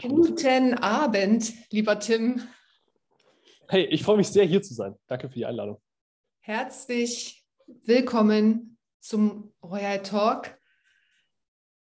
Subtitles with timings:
[0.00, 2.42] Guten Abend, lieber Tim.
[3.68, 4.94] Hey, ich freue mich sehr, hier zu sein.
[5.08, 5.80] Danke für die Einladung.
[6.40, 10.56] Herzlich willkommen zum Royal Talk.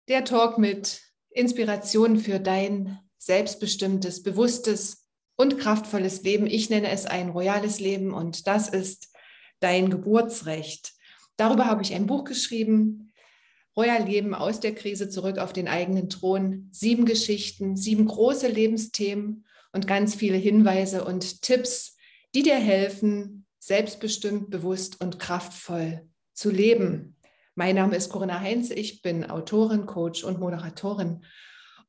[0.09, 6.47] Der Talk mit Inspiration für dein selbstbestimmtes, bewusstes und kraftvolles Leben.
[6.47, 9.13] Ich nenne es ein royales Leben und das ist
[9.59, 10.93] dein Geburtsrecht.
[11.37, 13.13] Darüber habe ich ein Buch geschrieben.
[13.77, 16.69] Royal Leben aus der Krise zurück auf den eigenen Thron.
[16.71, 21.97] Sieben Geschichten, sieben große Lebensthemen und ganz viele Hinweise und Tipps,
[22.35, 27.17] die dir helfen, selbstbestimmt, bewusst und kraftvoll zu leben.
[27.57, 31.25] Mein Name ist Corinna Heinz, ich bin Autorin, Coach und Moderatorin.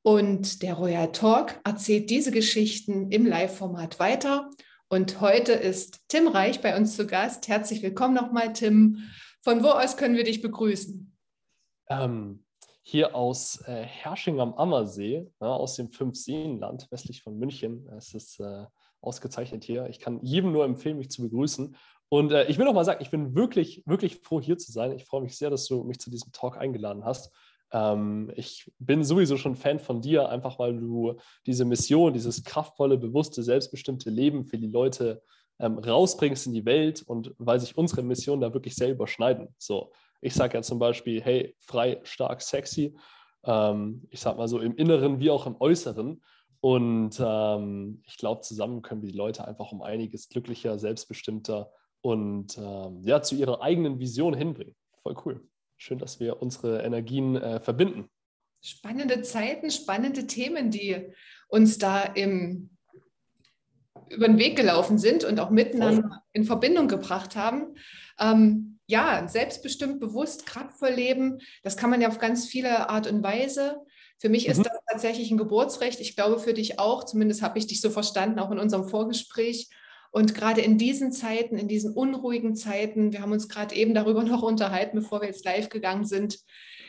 [0.02, 4.52] Und der Royal Talk erzählt diese Geschichten im Live-Format weiter.
[4.88, 7.48] Und heute ist Tim Reich bei uns zu Gast.
[7.48, 9.00] Herzlich willkommen nochmal, Tim.
[9.42, 11.15] Von wo aus können wir dich begrüßen?
[11.90, 12.44] Ähm,
[12.82, 17.90] hier aus äh, Hersching am Ammersee, ja, aus dem Fünfseenland, westlich von München.
[17.98, 18.66] Es ist äh,
[19.02, 19.88] ausgezeichnet hier.
[19.90, 21.76] Ich kann jedem nur empfehlen, mich zu begrüßen.
[22.10, 24.92] Und äh, ich will noch mal sagen, ich bin wirklich, wirklich froh, hier zu sein.
[24.92, 27.34] Ich freue mich sehr, dass du mich zu diesem Talk eingeladen hast.
[27.72, 32.98] Ähm, ich bin sowieso schon Fan von dir, einfach weil du diese Mission, dieses kraftvolle,
[32.98, 35.24] bewusste, selbstbestimmte Leben für die Leute
[35.60, 39.48] ähm, rausbringst in die Welt und weil sich unsere Missionen da wirklich sehr überschneiden.
[39.58, 39.92] So,
[40.22, 42.96] ich sage ja zum Beispiel, hey, frei, stark, sexy.
[43.44, 46.22] Ähm, ich sage mal so im Inneren wie auch im Äußeren.
[46.62, 51.72] Und ähm, ich glaube, zusammen können wir die Leute einfach um einiges glücklicher, selbstbestimmter
[52.02, 54.76] und ähm, ja, zu ihrer eigenen Vision hinbringen.
[55.04, 55.48] Voll cool.
[55.78, 58.10] Schön, dass wir unsere Energien äh, verbinden.
[58.62, 61.14] Spannende Zeiten, spannende Themen, die
[61.50, 62.72] uns da im,
[64.10, 67.76] über den Weg gelaufen sind und auch miteinander in Verbindung gebracht haben.
[68.20, 73.24] Ähm, ja, selbstbestimmt, bewusst, kraftvoll leben, das kann man ja auf ganz viele Art und
[73.24, 73.82] Weise.
[74.18, 74.52] Für mich mhm.
[74.52, 76.00] ist das tatsächlich ein Geburtsrecht.
[76.00, 79.70] Ich glaube für dich auch, zumindest habe ich dich so verstanden, auch in unserem Vorgespräch.
[80.12, 84.24] Und gerade in diesen Zeiten, in diesen unruhigen Zeiten, wir haben uns gerade eben darüber
[84.24, 86.40] noch unterhalten, bevor wir jetzt live gegangen sind,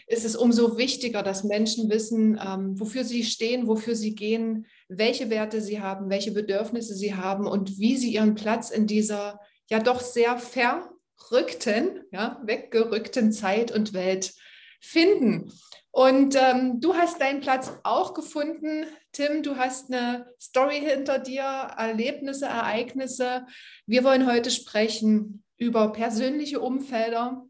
[0.06, 5.30] ist es umso wichtiger, dass Menschen wissen, ähm, wofür sie stehen, wofür sie gehen, welche
[5.30, 9.80] Werte sie haben, welche Bedürfnisse sie haben und wie sie ihren Platz in dieser ja
[9.80, 10.88] doch sehr ver
[11.31, 14.34] rückten, ja, weggerückten Zeit und Welt
[14.81, 15.53] finden.
[15.91, 19.43] Und ähm, du hast deinen Platz auch gefunden, Tim.
[19.43, 23.47] Du hast eine Story hinter dir, Erlebnisse, Ereignisse.
[23.87, 27.47] Wir wollen heute sprechen über persönliche Umfelder,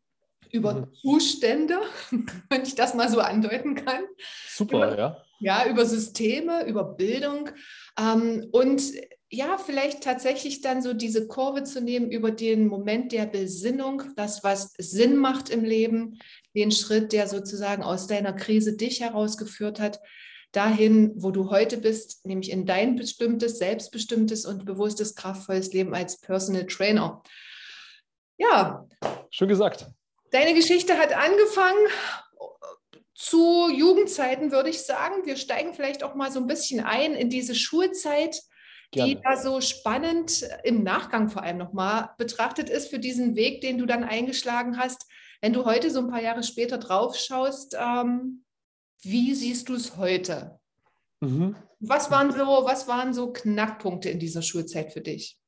[0.53, 0.95] über mhm.
[0.95, 1.81] Zustände,
[2.49, 4.05] wenn ich das mal so andeuten kann.
[4.49, 5.23] Super, über, ja.
[5.41, 7.51] Ja, über Systeme, über Bildung.
[7.99, 8.81] Ähm, und
[9.31, 14.45] ja, vielleicht tatsächlich dann so diese Kurve zu nehmen über den Moment der Besinnung, das,
[14.45, 16.19] was Sinn macht im Leben,
[16.55, 20.01] den Schritt, der sozusagen aus deiner Krise dich herausgeführt hat,
[20.53, 26.21] dahin, wo du heute bist, nämlich in dein bestimmtes, selbstbestimmtes und bewusstes, kraftvolles Leben als
[26.21, 27.23] Personal Trainer.
[28.39, 28.87] Ja.
[29.31, 29.87] Schön gesagt.
[30.31, 31.87] Deine Geschichte hat angefangen
[33.15, 35.27] zu Jugendzeiten, würde ich sagen.
[35.27, 38.41] Wir steigen vielleicht auch mal so ein bisschen ein in diese Schulzeit
[38.91, 39.15] Gerne.
[39.17, 43.79] die da so spannend im Nachgang vor allem nochmal betrachtet ist für diesen Weg, den
[43.79, 45.07] du dann eingeschlagen hast.
[45.41, 48.45] Wenn du heute so ein paar Jahre später drauf schaust, ähm,
[49.03, 50.59] wie siehst du es heute?
[51.21, 51.57] Mhm.
[51.81, 55.39] Was, waren so, was waren so Knackpunkte in dieser Schulzeit für dich?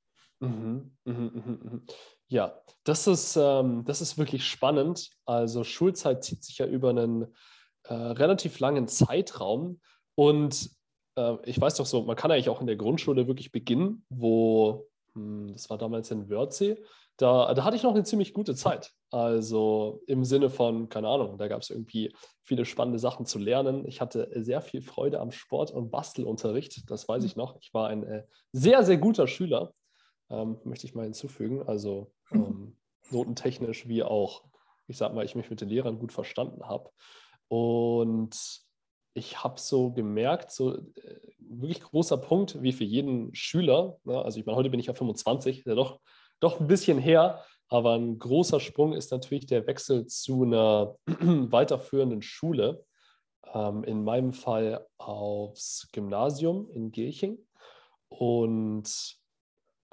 [0.40, 0.96] Mhm.
[1.04, 1.82] Mhm, mhm, mhm.
[2.28, 5.10] ja, das ist, ähm, das ist wirklich spannend.
[5.24, 7.34] Also Schulzeit zieht sich ja über einen
[7.84, 9.80] äh, relativ langen Zeitraum
[10.14, 10.70] und
[11.18, 14.86] äh, ich weiß doch so, man kann eigentlich auch in der Grundschule wirklich beginnen, wo,
[15.14, 16.76] hm, das war damals in Wörthsee,
[17.16, 18.92] da, da hatte ich noch eine ziemlich gute Zeit.
[19.10, 22.14] Also im Sinne von, keine Ahnung, da gab es irgendwie
[22.44, 23.84] viele spannende Sachen zu lernen.
[23.86, 27.56] Ich hatte sehr viel Freude am Sport- und Bastelunterricht, das weiß ich noch.
[27.60, 29.74] Ich war ein äh, sehr, sehr guter Schüler,
[30.30, 31.62] ähm, möchte ich mal hinzufügen.
[31.66, 32.76] Also ähm,
[33.10, 34.44] notentechnisch wie auch,
[34.86, 36.90] ich sag mal, ich mich mit den Lehrern gut verstanden habe.
[37.48, 38.67] Und
[39.14, 40.82] ich habe so gemerkt, so äh,
[41.38, 44.22] wirklich großer Punkt, wie für jeden Schüler, ne?
[44.22, 46.00] also ich meine, heute bin ich ja 25, ja doch,
[46.40, 52.22] doch ein bisschen her, aber ein großer Sprung ist natürlich der Wechsel zu einer weiterführenden
[52.22, 52.84] Schule,
[53.52, 57.38] ähm, in meinem Fall aufs Gymnasium in Gilching.
[58.08, 59.16] Und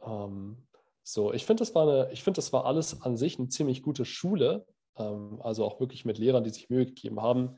[0.03, 0.67] ähm,
[1.03, 4.65] so, ich finde, das, war das war alles an sich eine ziemlich gute Schule,
[4.97, 7.57] ähm, also auch wirklich mit Lehrern, die sich Mühe gegeben haben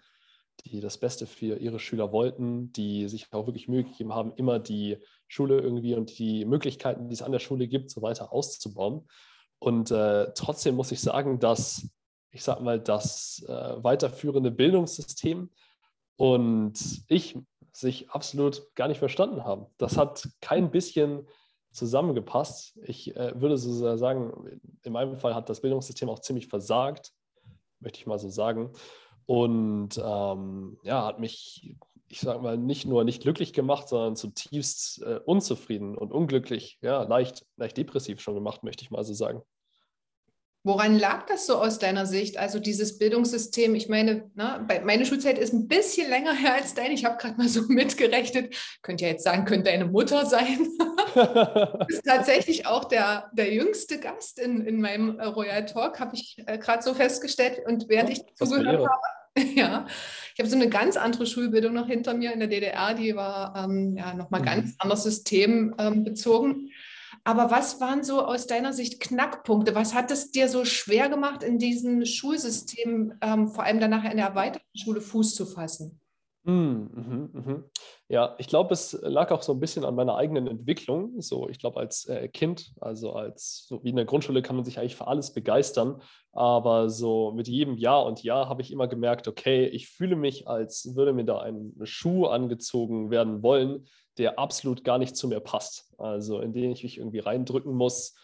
[0.65, 4.59] die das Beste für ihre Schüler wollten, die sich auch wirklich Mühe gegeben haben, immer
[4.59, 9.07] die Schule irgendwie und die Möglichkeiten, die es an der Schule gibt, so weiter auszubauen.
[9.59, 11.89] Und äh, trotzdem muss ich sagen, dass,
[12.31, 15.49] ich sag mal, das äh, weiterführende Bildungssystem
[16.17, 17.37] und ich
[17.71, 19.67] sich absolut gar nicht verstanden haben.
[19.77, 21.27] Das hat kein bisschen
[21.71, 22.77] zusammengepasst.
[22.83, 27.13] Ich äh, würde so sagen, in meinem Fall hat das Bildungssystem auch ziemlich versagt,
[27.79, 28.73] möchte ich mal so sagen.
[29.27, 31.75] Und ähm, ja, hat mich,
[32.07, 37.03] ich sage mal, nicht nur nicht glücklich gemacht, sondern zutiefst äh, unzufrieden und unglücklich, ja,
[37.03, 39.41] leicht, leicht depressiv schon gemacht, möchte ich mal so sagen.
[40.67, 42.37] Woran lag das so aus deiner Sicht?
[42.37, 46.93] Also dieses Bildungssystem, ich meine, ne, meine Schulzeit ist ein bisschen länger her als deine.
[46.93, 48.53] Ich habe gerade mal so mitgerechnet.
[48.81, 50.67] Könnt ja jetzt sagen, könnte deine Mutter sein.
[51.15, 56.15] du bist tatsächlich auch der, der jüngste Gast in, in meinem äh, Royal Talk, habe
[56.15, 57.61] ich äh, gerade so festgestellt.
[57.65, 59.85] Und während ich zugehört habe, ja,
[60.33, 63.55] ich habe so eine ganz andere Schulbildung noch hinter mir in der DDR, die war
[63.55, 64.45] ähm, ja nochmal mhm.
[64.45, 66.51] ganz anders systembezogen.
[66.51, 66.71] Ähm,
[67.27, 69.75] aber was waren so aus deiner Sicht Knackpunkte?
[69.75, 74.15] Was hat es dir so schwer gemacht, in diesem Schulsystem, ähm, vor allem danach in
[74.15, 75.99] der erweiterten Schule, Fuß zu fassen?
[76.45, 77.63] Hm, mhm, mhm.
[78.07, 81.19] Ja, ich glaube, es lag auch so ein bisschen an meiner eigenen Entwicklung.
[81.19, 84.63] So, ich glaube, als äh, Kind, also als so wie in der Grundschule, kann man
[84.63, 86.01] sich eigentlich für alles begeistern.
[86.31, 90.47] Aber so mit jedem Jahr und Jahr habe ich immer gemerkt, okay, ich fühle mich,
[90.47, 93.85] als würde mir da ein Schuh angezogen werden wollen,
[94.17, 95.93] der absolut gar nicht zu mir passt.
[95.97, 98.15] Also in den ich mich irgendwie reindrücken muss.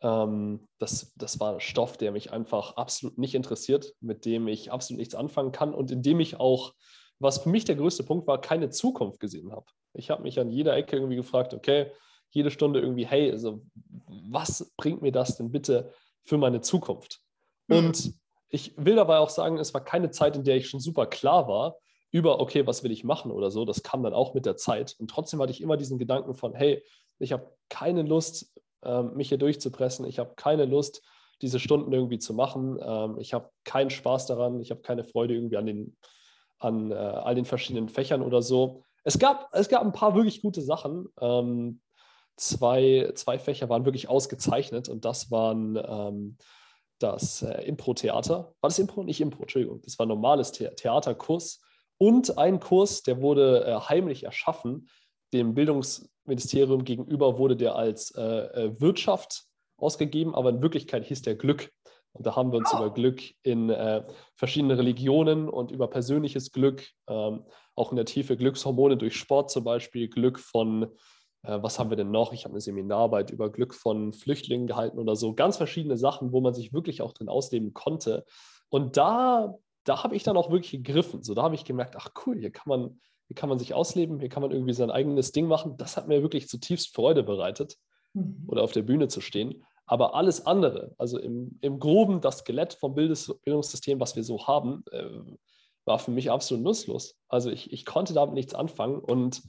[0.00, 4.72] Ähm, das, das war ein Stoff, der mich einfach absolut nicht interessiert, mit dem ich
[4.72, 6.74] absolut nichts anfangen kann und in dem ich auch,
[7.18, 9.66] was für mich der größte Punkt war, keine Zukunft gesehen habe.
[9.94, 11.92] Ich habe mich an jeder Ecke irgendwie gefragt, okay,
[12.30, 13.62] jede Stunde irgendwie, hey, also
[14.30, 15.92] was bringt mir das denn bitte
[16.24, 17.20] für meine Zukunft?
[17.68, 17.76] Mhm.
[17.76, 18.14] Und
[18.48, 21.46] ich will dabei auch sagen, es war keine Zeit, in der ich schon super klar
[21.46, 21.76] war,
[22.12, 23.64] über, okay, was will ich machen oder so.
[23.64, 24.94] Das kam dann auch mit der Zeit.
[24.98, 26.84] Und trotzdem hatte ich immer diesen Gedanken von, hey,
[27.18, 28.52] ich habe keine Lust,
[28.84, 30.06] ähm, mich hier durchzupressen.
[30.06, 31.02] Ich habe keine Lust,
[31.40, 32.78] diese Stunden irgendwie zu machen.
[32.80, 34.60] Ähm, ich habe keinen Spaß daran.
[34.60, 35.96] Ich habe keine Freude irgendwie an, den,
[36.58, 38.84] an äh, all den verschiedenen Fächern oder so.
[39.04, 41.08] Es gab, es gab ein paar wirklich gute Sachen.
[41.18, 41.80] Ähm,
[42.36, 46.36] zwei, zwei Fächer waren wirklich ausgezeichnet und das waren
[46.98, 48.54] das äh, Impro-Theater.
[48.60, 49.02] War das Impro?
[49.02, 49.80] Nicht Impro, Entschuldigung.
[49.82, 51.60] Das war ein normales The Theaterkurs
[51.98, 54.88] und ein Kurs, der wurde äh, heimlich erschaffen.
[55.32, 59.44] Dem Bildungsministerium gegenüber wurde der als äh, äh, Wirtschaft
[59.76, 61.70] ausgegeben, aber in Wirklichkeit hieß der Glück.
[62.12, 62.78] Und da haben wir uns oh.
[62.78, 64.04] über Glück in äh,
[64.36, 67.44] verschiedenen Religionen und über persönliches Glück, ähm,
[67.74, 70.84] auch in der Tiefe Glückshormone durch Sport zum Beispiel, Glück von,
[71.42, 72.32] äh, was haben wir denn noch?
[72.32, 75.34] Ich habe eine Seminararbeit über Glück von Flüchtlingen gehalten oder so.
[75.34, 78.24] Ganz verschiedene Sachen, wo man sich wirklich auch drin ausleben konnte.
[78.68, 79.54] Und da
[79.84, 81.22] da habe ich dann auch wirklich gegriffen.
[81.22, 84.20] So, da habe ich gemerkt, ach cool, hier kann man, hier kann man sich ausleben,
[84.20, 85.76] hier kann man irgendwie sein eigenes Ding machen.
[85.76, 87.76] Das hat mir wirklich zutiefst Freude bereitet,
[88.14, 88.44] mhm.
[88.46, 89.64] oder auf der Bühne zu stehen.
[89.86, 94.46] Aber alles andere, also im, im Groben das Skelett vom Bildes, Bildungssystem, was wir so
[94.46, 95.08] haben, äh,
[95.84, 97.16] war für mich absolut nutzlos.
[97.28, 99.42] Also ich, ich konnte damit nichts anfangen und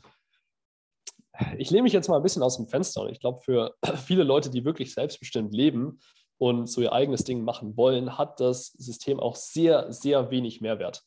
[1.58, 3.76] ich lehne mich jetzt mal ein bisschen aus dem Fenster und ich glaube, für
[4.06, 6.00] viele Leute, die wirklich selbstbestimmt leben,
[6.44, 11.02] und so ihr eigenes Ding machen wollen, hat das System auch sehr, sehr wenig Mehrwert.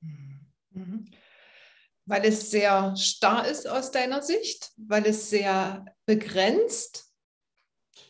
[0.00, 1.08] Mhm.
[2.04, 7.06] Weil es sehr starr ist aus deiner Sicht, weil es sehr begrenzt.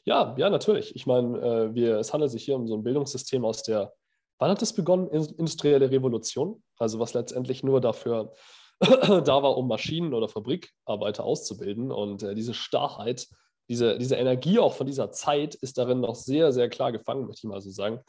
[0.04, 0.96] Ja, ja, natürlich.
[0.96, 3.92] Ich meine, äh, wir, es handelt sich hier um so ein Bildungssystem aus der,
[4.38, 5.08] wann hat es begonnen?
[5.08, 8.32] Industrielle Revolution, also was letztendlich nur dafür
[8.80, 11.92] da war, um Maschinen- oder Fabrikarbeiter auszubilden.
[11.92, 13.28] Und äh, diese Starrheit
[13.68, 17.46] diese, diese Energie auch von dieser Zeit ist darin noch sehr, sehr klar gefangen, möchte
[17.46, 18.00] ich mal so sagen.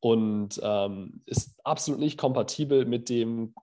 [0.00, 3.54] Und ähm, ist absolut nicht kompatibel mit dem,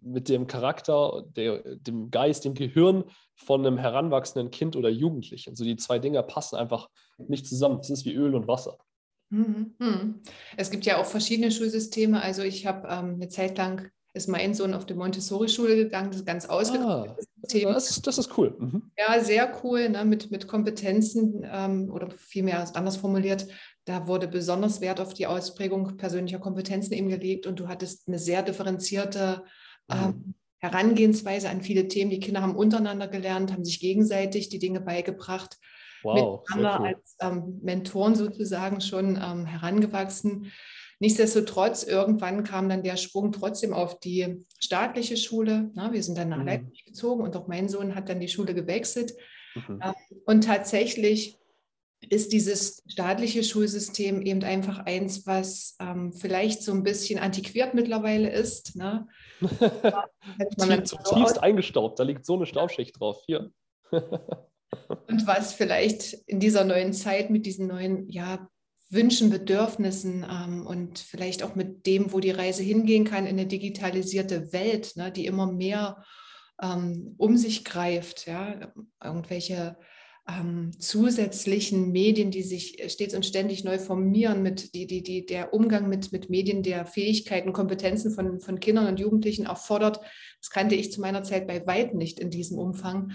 [0.00, 3.04] mit dem Charakter, der, dem Geist, dem Gehirn
[3.36, 5.50] von einem heranwachsenden Kind oder Jugendlichen.
[5.50, 7.80] Also die zwei Dinge passen einfach nicht zusammen.
[7.80, 8.78] Es ist wie Öl und Wasser.
[9.30, 10.22] Mhm, mhm.
[10.56, 12.22] Es gibt ja auch verschiedene Schulsysteme.
[12.22, 16.20] Also ich habe ähm, eine Zeit lang ist mein Sohn auf die Montessori-Schule gegangen, das
[16.20, 17.08] ist ganz ausgedacht.
[17.10, 18.54] Ah, das, das, ist cool.
[18.58, 18.90] Mhm.
[18.96, 23.48] Ja, sehr cool, ne, mit, mit Kompetenzen ähm, oder vielmehr anders formuliert.
[23.86, 28.20] Da wurde besonders Wert auf die Ausprägung persönlicher Kompetenzen eben gelegt und du hattest eine
[28.20, 29.42] sehr differenzierte
[29.88, 29.96] mhm.
[29.96, 32.10] ähm, Herangehensweise an viele Themen.
[32.10, 35.58] Die Kinder haben untereinander gelernt, haben sich gegenseitig die Dinge beigebracht.
[36.04, 36.86] Wow, miteinander cool.
[36.86, 40.52] als ähm, Mentoren sozusagen schon ähm, herangewachsen.
[41.04, 45.70] Nichtsdestotrotz, irgendwann kam dann der Sprung trotzdem auf die staatliche Schule.
[45.74, 46.46] Na, wir sind dann nach mhm.
[46.46, 49.12] Leipzig gezogen und auch mein Sohn hat dann die Schule gewechselt.
[49.54, 49.82] Mhm.
[49.84, 49.92] Ähm,
[50.24, 51.38] und tatsächlich
[52.08, 58.30] ist dieses staatliche Schulsystem eben einfach eins, was ähm, vielleicht so ein bisschen antiquiert mittlerweile
[58.30, 58.74] ist.
[58.74, 59.06] Ne?
[60.84, 63.22] Zutiefst eingestaubt, da liegt so eine Staubschicht drauf.
[63.26, 63.50] Hier.
[63.90, 68.48] und was vielleicht in dieser neuen Zeit mit diesen neuen ja,
[68.94, 73.46] Wünschen, Bedürfnissen ähm, und vielleicht auch mit dem, wo die Reise hingehen kann, in eine
[73.46, 76.04] digitalisierte Welt, ne, die immer mehr
[76.62, 78.72] ähm, um sich greift, ja,
[79.02, 79.76] irgendwelche
[80.28, 85.52] ähm, zusätzlichen Medien, die sich stets und ständig neu formieren, mit die, die, die, der
[85.52, 90.00] Umgang mit, mit Medien, der Fähigkeiten, Kompetenzen von, von Kindern und Jugendlichen erfordert.
[90.40, 93.12] Das kannte ich zu meiner Zeit bei weitem nicht in diesem Umfang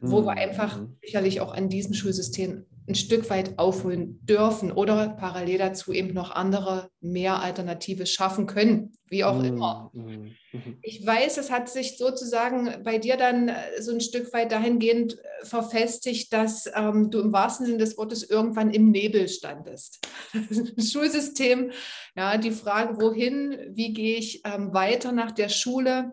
[0.00, 0.96] wo wir einfach mhm.
[1.02, 6.30] sicherlich auch an diesem Schulsystem ein Stück weit aufholen dürfen oder parallel dazu eben noch
[6.30, 9.44] andere mehr Alternative schaffen können, wie auch mhm.
[9.44, 9.90] immer.
[9.92, 10.34] Mhm.
[10.80, 15.18] Ich weiß, es hat sich sozusagen bei dir dann äh, so ein Stück weit dahingehend
[15.18, 20.06] äh, verfestigt, dass ähm, du im wahrsten Sinne des Wortes irgendwann im Nebel standest.
[20.78, 21.72] Schulsystem,
[22.16, 26.12] ja, die Frage, wohin, wie gehe ich ähm, weiter nach der Schule,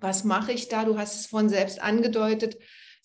[0.00, 0.84] was mache ich da?
[0.84, 2.56] Du hast es vorhin selbst angedeutet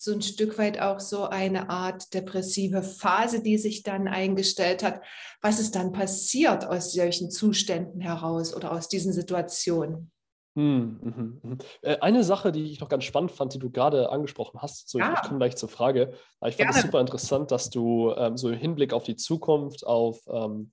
[0.04, 5.00] so ein Stück weit auch so eine Art depressive Phase, die sich dann eingestellt hat.
[5.40, 10.10] Was ist dann passiert aus solchen Zuständen heraus oder aus diesen Situationen?
[10.56, 11.58] Hm, mhm, mhm.
[11.82, 14.98] Äh, eine Sache, die ich noch ganz spannend fand, die du gerade angesprochen hast, so
[14.98, 15.14] ja.
[15.14, 16.12] ich, komme gleich zur Frage.
[16.46, 20.20] Ich fand es super interessant, dass du ähm, so im Hinblick auf die Zukunft, auf
[20.28, 20.70] ähm,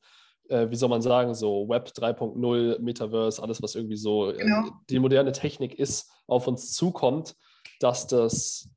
[0.50, 4.68] äh, wie soll man sagen, so Web 3.0, Metaverse, alles, was irgendwie so äh, genau.
[4.68, 7.36] äh, die moderne Technik ist, auf uns zukommt,
[7.80, 8.70] dass das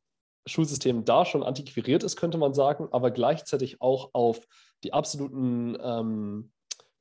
[0.47, 4.47] Schulsystem da schon antiquiert ist, könnte man sagen, aber gleichzeitig auch auf
[4.83, 6.53] die absoluten ähm,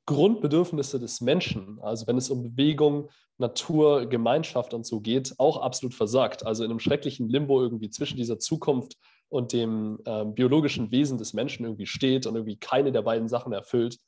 [0.06, 3.08] Grundbedürfnisse des Menschen, also wenn es um Bewegung,
[3.38, 6.46] Natur, Gemeinschaft und so geht, auch absolut versagt.
[6.46, 8.96] Also in einem schrecklichen Limbo irgendwie zwischen dieser Zukunft
[9.28, 13.52] und dem ähm, biologischen Wesen des Menschen irgendwie steht und irgendwie keine der beiden Sachen
[13.52, 13.98] erfüllt,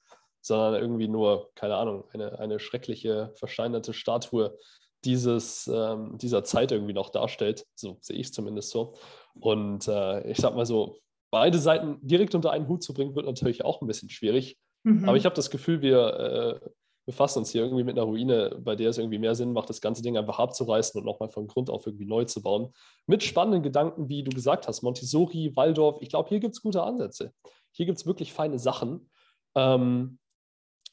[0.40, 4.56] sondern irgendwie nur, keine Ahnung, eine, eine schreckliche, versteinerte Statue
[5.06, 7.64] dieses, ähm, dieser Zeit irgendwie noch darstellt.
[7.74, 8.94] So sehe ich es zumindest so.
[9.40, 10.98] Und äh, ich sag mal so,
[11.30, 14.58] beide Seiten direkt unter einen Hut zu bringen, wird natürlich auch ein bisschen schwierig.
[14.82, 15.08] Mhm.
[15.08, 16.70] Aber ich habe das Gefühl, wir äh,
[17.06, 19.80] befassen uns hier irgendwie mit einer Ruine, bei der es irgendwie mehr Sinn macht, das
[19.80, 22.72] ganze Ding einfach abzureißen und nochmal von Grund auf irgendwie neu zu bauen.
[23.06, 25.98] Mit spannenden Gedanken, wie du gesagt hast, Montessori, Waldorf.
[26.00, 27.32] Ich glaube, hier gibt es gute Ansätze.
[27.72, 29.08] Hier gibt es wirklich feine Sachen.
[29.54, 30.18] Ähm,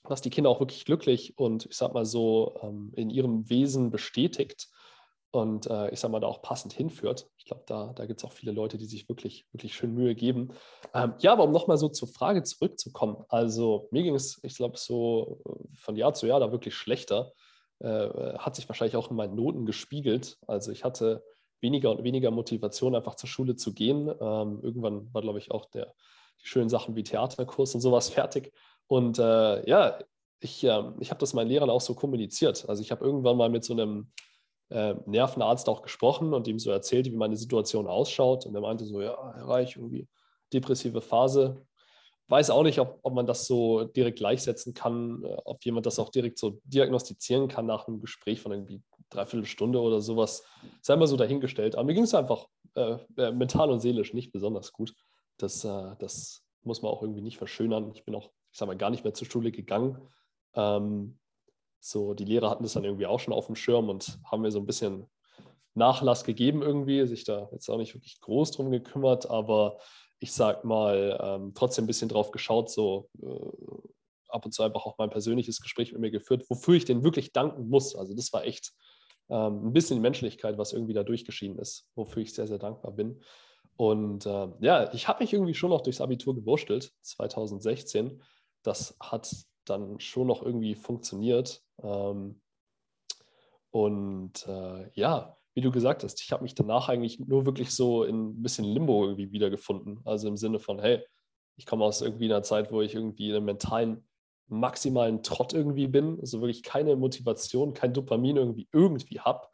[0.03, 3.89] was die Kinder auch wirklich glücklich und ich sag mal so ähm, in ihrem Wesen
[3.89, 4.67] bestätigt
[5.31, 7.27] und äh, ich sag mal da auch passend hinführt.
[7.37, 10.13] Ich glaube, da, da gibt es auch viele Leute, die sich wirklich, wirklich schön Mühe
[10.13, 10.53] geben.
[10.93, 13.17] Ähm, ja, aber um nochmal so zur Frage zurückzukommen.
[13.29, 17.31] Also mir ging es, ich glaube, so äh, von Jahr zu Jahr da wirklich schlechter.
[17.79, 20.37] Äh, hat sich wahrscheinlich auch in meinen Noten gespiegelt.
[20.45, 21.23] Also ich hatte
[21.61, 24.09] weniger und weniger Motivation, einfach zur Schule zu gehen.
[24.09, 25.95] Ähm, irgendwann war, glaube ich, auch der,
[26.41, 28.53] die schönen Sachen wie Theaterkurs und sowas fertig.
[28.93, 29.97] Und äh, ja,
[30.39, 32.69] ich, äh, ich habe das meinen Lehrern auch so kommuniziert.
[32.69, 34.11] Also ich habe irgendwann mal mit so einem
[34.69, 38.45] äh, Nervenarzt auch gesprochen und ihm so erzählt, wie meine Situation ausschaut.
[38.45, 40.07] Und er meinte so, ja, Herr Reich, irgendwie
[40.53, 41.65] depressive Phase.
[42.27, 45.97] Weiß auch nicht, ob, ob man das so direkt gleichsetzen kann, äh, ob jemand das
[45.97, 50.43] auch direkt so diagnostizieren kann nach einem Gespräch von irgendwie dreiviertel Stunde oder sowas.
[50.83, 51.75] Sei mal so dahingestellt.
[51.75, 52.45] Aber mir ging es einfach
[52.75, 54.93] äh, äh, mental und seelisch nicht besonders gut.
[55.37, 57.89] Das, äh, das muss man auch irgendwie nicht verschönern.
[57.95, 59.97] Ich bin auch ich sag mal, gar nicht mehr zur Schule gegangen.
[60.53, 61.17] Ähm,
[61.79, 64.51] so, die Lehrer hatten das dann irgendwie auch schon auf dem Schirm und haben mir
[64.51, 65.07] so ein bisschen
[65.73, 69.79] Nachlass gegeben irgendwie, sich da jetzt auch nicht wirklich groß drum gekümmert, aber
[70.19, 74.85] ich sag mal, ähm, trotzdem ein bisschen drauf geschaut, so äh, ab und zu einfach
[74.85, 77.95] auch mein persönliches Gespräch mit mir geführt, wofür ich den wirklich danken muss.
[77.95, 78.71] Also das war echt
[79.29, 83.19] ähm, ein bisschen Menschlichkeit, was irgendwie da durchgeschieden ist, wofür ich sehr, sehr dankbar bin.
[83.75, 88.21] Und äh, ja, ich habe mich irgendwie schon noch durchs Abitur gewurstelt, 2016
[88.63, 89.33] das hat
[89.65, 91.63] dann schon noch irgendwie funktioniert.
[91.81, 92.41] Ähm,
[93.71, 98.03] und äh, ja, wie du gesagt hast, ich habe mich danach eigentlich nur wirklich so
[98.03, 100.01] in ein bisschen Limbo irgendwie wiedergefunden.
[100.05, 101.03] Also im Sinne von, hey,
[101.55, 104.07] ich komme aus irgendwie einer Zeit, wo ich irgendwie in einem mentalen
[104.47, 109.47] maximalen Trott irgendwie bin, also wirklich keine Motivation, kein Dopamin irgendwie irgendwie habe.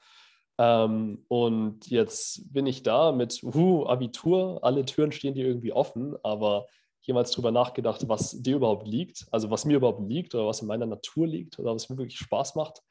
[0.57, 6.15] Ähm, und jetzt bin ich da mit uh, Abitur, alle Türen stehen dir irgendwie offen,
[6.23, 6.67] aber
[7.09, 10.67] jemals darüber nachgedacht, was dir überhaupt liegt, also was mir überhaupt liegt oder was in
[10.67, 12.81] meiner Natur liegt oder was mir wirklich Spaß macht?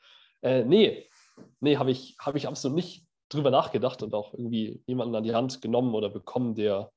[0.43, 1.09] Äh, nee,
[1.61, 5.35] nee, habe ich, hab ich absolut nicht drüber nachgedacht und auch irgendwie jemanden an die
[5.35, 6.91] Hand genommen oder bekommen, der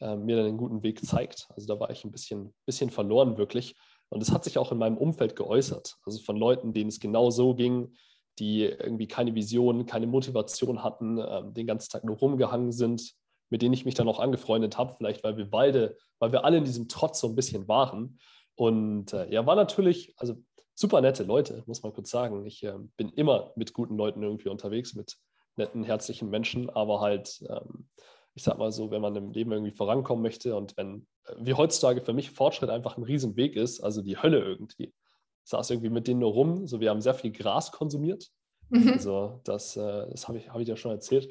[0.00, 1.48] äh, mir dann einen guten Weg zeigt.
[1.56, 3.74] Also da war ich ein bisschen, bisschen verloren wirklich.
[4.08, 5.96] Und es hat sich auch in meinem Umfeld geäußert.
[6.04, 7.92] Also von Leuten, denen es genau so ging,
[8.38, 13.14] die irgendwie keine Vision, keine Motivation hatten, äh, den ganzen Tag nur rumgehangen sind,
[13.50, 16.58] mit denen ich mich dann auch angefreundet habe, vielleicht weil wir beide, weil wir alle
[16.58, 18.18] in diesem Trotz so ein bisschen waren.
[18.54, 20.36] Und äh, ja, war natürlich, also
[20.74, 22.46] super nette Leute, muss man kurz sagen.
[22.46, 25.16] Ich äh, bin immer mit guten Leuten irgendwie unterwegs, mit
[25.56, 27.88] netten, herzlichen Menschen, aber halt, ähm,
[28.34, 31.54] ich sag mal so, wenn man im Leben irgendwie vorankommen möchte und wenn, äh, wie
[31.54, 34.94] heutzutage für mich Fortschritt einfach ein Riesenweg ist, also die Hölle irgendwie.
[35.44, 38.28] Ich saß irgendwie mit denen nur rum, so wir haben sehr viel Gras konsumiert.
[38.68, 38.92] Mhm.
[38.92, 41.28] Also das, äh, das habe ich, hab ich ja schon erzählt.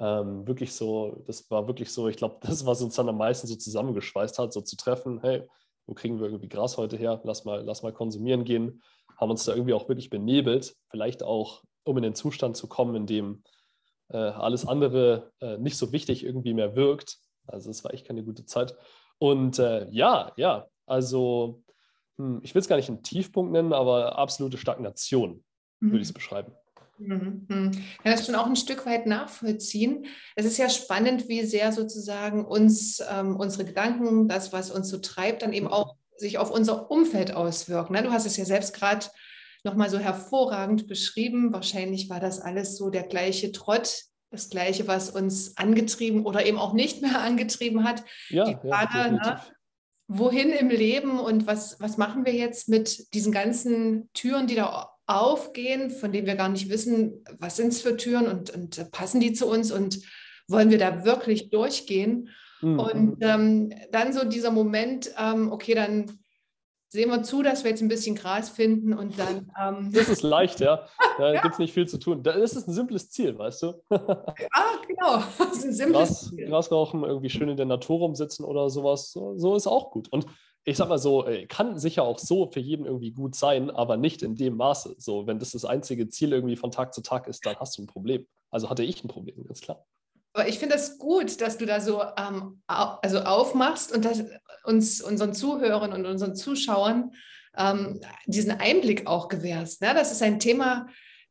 [0.00, 3.46] Ähm, wirklich so, das war wirklich so, ich glaube, das, was uns dann am meisten
[3.46, 5.42] so zusammengeschweißt hat, so zu treffen, hey,
[5.86, 7.20] wo kriegen wir irgendwie Gras heute her?
[7.24, 8.82] Lass mal, lass mal konsumieren gehen.
[9.16, 12.94] Haben uns da irgendwie auch wirklich benebelt, vielleicht auch, um in den Zustand zu kommen,
[12.94, 13.42] in dem
[14.08, 17.18] äh, alles andere äh, nicht so wichtig irgendwie mehr wirkt.
[17.46, 18.74] Also es war echt keine gute Zeit.
[19.18, 21.62] Und äh, ja, ja, also
[22.16, 25.44] hm, ich will es gar nicht einen Tiefpunkt nennen, aber absolute Stagnation
[25.80, 25.90] mhm.
[25.90, 26.52] würde ich es beschreiben.
[27.00, 27.46] Mhm.
[27.48, 27.70] mhm.
[28.04, 30.06] Ja, das schon auch ein Stück weit nachvollziehen.
[30.36, 34.98] Es ist ja spannend, wie sehr sozusagen uns ähm, unsere Gedanken, das, was uns so
[34.98, 37.94] treibt, dann eben auch sich auf unser Umfeld auswirken.
[37.94, 38.02] Ne?
[38.02, 39.06] Du hast es ja selbst gerade
[39.64, 41.52] nochmal so hervorragend beschrieben.
[41.52, 46.58] Wahrscheinlich war das alles so der gleiche Trott, das gleiche, was uns angetrieben oder eben
[46.58, 48.04] auch nicht mehr angetrieben hat.
[48.28, 49.40] Ja, Die Frage, ja, ne?
[50.06, 54.89] wohin im Leben und was, was machen wir jetzt mit diesen ganzen Türen, die da
[55.10, 59.20] aufgehen, von denen wir gar nicht wissen, was sind es für Türen und, und passen
[59.20, 60.00] die zu uns und
[60.48, 62.28] wollen wir da wirklich durchgehen?
[62.60, 62.78] Mhm.
[62.78, 66.20] Und ähm, dann so dieser Moment, ähm, okay, dann
[66.90, 69.50] sehen wir zu, dass wir jetzt ein bisschen Gras finden und dann.
[69.60, 70.86] Ähm das ist leicht, ja.
[71.18, 71.40] Da ja.
[71.40, 72.22] gibt es nicht viel zu tun.
[72.22, 73.82] Das ist ein simples Ziel, weißt du?
[73.90, 75.22] ah, genau.
[75.38, 76.46] Das ist ein simples Gras, Ziel.
[76.46, 80.08] Gras rauchen, irgendwie schön in der Natur rumsitzen oder sowas, so, so ist auch gut.
[80.10, 80.26] Und
[80.64, 83.96] ich sag mal so, äh, kann sicher auch so für jeden irgendwie gut sein, aber
[83.96, 84.96] nicht in dem Maße.
[84.98, 87.82] So, wenn das das einzige Ziel irgendwie von Tag zu Tag ist, dann hast du
[87.82, 88.26] ein Problem.
[88.50, 89.86] Also hatte ich ein Problem, ganz klar.
[90.32, 94.06] Aber ich finde es das gut, dass du da so ähm, also aufmachst und
[94.64, 97.12] uns unseren Zuhörern und unseren Zuschauern
[97.56, 99.82] ähm, diesen Einblick auch gewährst.
[99.82, 99.92] Ne?
[99.94, 100.86] Das ist ein Thema,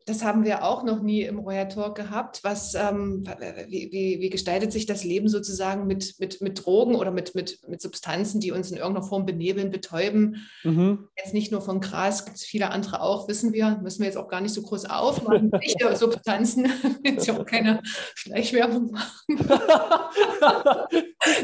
[0.06, 2.40] das haben wir auch noch nie im Royal Talk gehabt.
[2.44, 3.24] Was, ähm,
[3.68, 7.60] wie, wie, wie, gestaltet sich das Leben sozusagen mit, mit, mit Drogen oder mit, mit,
[7.68, 10.48] mit Substanzen, die uns in irgendeiner Form benebeln, betäuben?
[10.64, 11.08] Mhm.
[11.18, 13.80] Jetzt nicht nur von Gras, gibt es viele andere auch, wissen wir.
[13.84, 15.52] Müssen wir jetzt auch gar nicht so groß aufmachen.
[15.62, 16.72] Echte Substanzen,
[17.04, 17.82] jetzt ja auch keine
[18.16, 19.48] Schleichwerbung machen.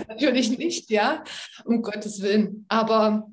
[0.08, 1.24] Natürlich nicht, ja,
[1.66, 2.66] um Gottes Willen.
[2.68, 3.28] Aber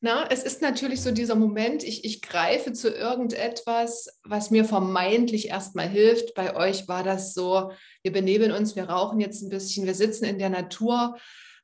[0.00, 5.48] na, es ist natürlich so dieser Moment, ich, ich greife zu irgendetwas, was mir vermeintlich
[5.48, 6.34] erstmal hilft.
[6.34, 10.24] Bei euch war das so, wir benebeln uns, wir rauchen jetzt ein bisschen, wir sitzen
[10.24, 11.16] in der Natur.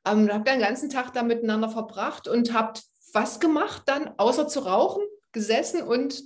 [0.05, 4.49] Ähm, habt ihr den ganzen Tag da miteinander verbracht und habt was gemacht dann, außer
[4.49, 6.21] zu rauchen, gesessen und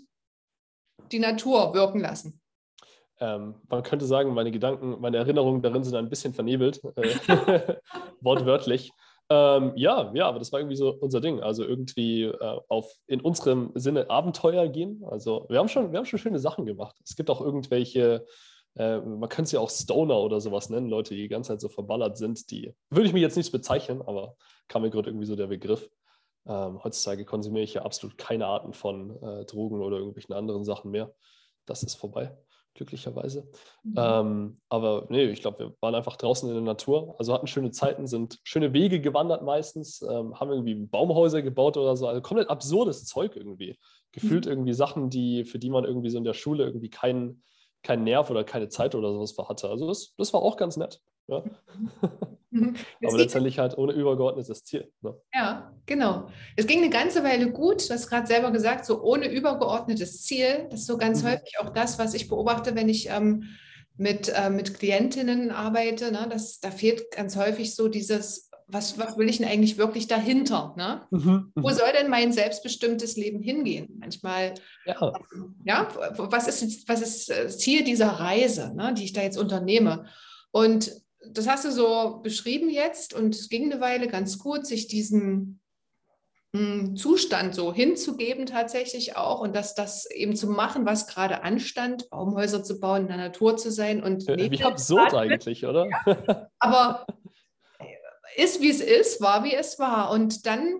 [1.11, 2.41] die Natur wirken lassen?
[3.19, 7.75] Ähm, man könnte sagen, meine Gedanken, meine Erinnerungen darin sind ein bisschen vernebelt, äh,
[8.21, 8.91] wortwörtlich.
[9.31, 11.39] Ähm, ja, ja, aber das war irgendwie so unser Ding.
[11.41, 15.03] Also irgendwie äh, auf in unserem Sinne Abenteuer gehen.
[15.05, 16.95] Also wir haben schon, wir haben schon schöne Sachen gemacht.
[17.03, 18.25] Es gibt auch irgendwelche,
[18.75, 21.61] äh, man könnte es ja auch Stoner oder sowas nennen, Leute, die die ganze Zeit
[21.61, 24.35] so verballert sind, die würde ich mir jetzt nicht bezeichnen, aber
[24.67, 25.89] kam mir gerade irgendwie so der Begriff.
[26.47, 30.89] Ähm, heutzutage konsumiere ich ja absolut keine Arten von äh, Drogen oder irgendwelchen anderen Sachen
[30.89, 31.13] mehr.
[31.65, 32.35] Das ist vorbei
[32.73, 33.49] glücklicherweise.
[33.83, 33.95] Mhm.
[33.97, 37.71] Ähm, aber nee, ich glaube, wir waren einfach draußen in der Natur, also hatten schöne
[37.71, 42.49] Zeiten, sind schöne Wege gewandert meistens, ähm, haben irgendwie Baumhäuser gebaut oder so, also komplett
[42.49, 43.77] absurdes Zeug irgendwie.
[44.11, 44.51] Gefühlt mhm.
[44.51, 47.43] irgendwie Sachen, die, für die man irgendwie so in der Schule irgendwie keinen
[47.81, 49.69] keinen Nerv oder keine Zeit oder sowas hatte.
[49.69, 50.99] Also das, das war auch ganz nett.
[51.27, 51.43] Ja.
[52.51, 52.75] Mhm.
[53.05, 54.91] Aber letztendlich halt ohne übergeordnetes Ziel.
[55.01, 55.15] Ne?
[55.33, 56.29] Ja, genau.
[56.55, 57.89] Es ging eine ganze Weile gut.
[57.89, 60.67] Du hast gerade selber gesagt, so ohne übergeordnetes Ziel.
[60.69, 61.29] Das ist so ganz mhm.
[61.29, 63.43] häufig auch das, was ich beobachte, wenn ich ähm,
[63.97, 66.11] mit, äh, mit Klientinnen arbeite.
[66.11, 66.27] Ne?
[66.29, 70.73] Das, da fehlt ganz häufig so dieses, was, was will ich denn eigentlich wirklich dahinter?
[70.77, 71.01] Ne?
[71.11, 71.73] Mhm, Wo mhm.
[71.73, 73.97] soll denn mein selbstbestimmtes Leben hingehen?
[73.99, 74.53] Manchmal,
[74.85, 75.13] ja,
[75.65, 80.05] ja was, ist, was ist das Ziel dieser Reise, ne, die ich da jetzt unternehme?
[80.51, 80.91] Und
[81.25, 85.59] das hast du so beschrieben jetzt und es ging eine Weile ganz gut, sich diesen
[86.55, 92.09] hm, Zustand so hinzugeben tatsächlich auch und dass das eben zu machen, was gerade anstand,
[92.09, 95.87] Baumhäuser zu bauen, in der Natur zu sein und wie absurd eigentlich, oder?
[95.87, 97.05] Ja, aber
[98.35, 100.79] ist wie es ist, war wie es war und dann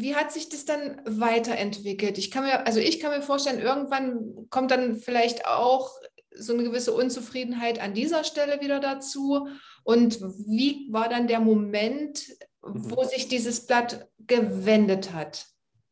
[0.00, 2.18] wie hat sich das dann weiterentwickelt?
[2.18, 5.90] Ich kann mir, also ich kann mir vorstellen, irgendwann kommt dann vielleicht auch
[6.38, 9.48] so eine gewisse Unzufriedenheit an dieser Stelle wieder dazu?
[9.82, 12.26] Und wie war dann der Moment,
[12.62, 13.08] wo mhm.
[13.08, 15.46] sich dieses Blatt gewendet hat?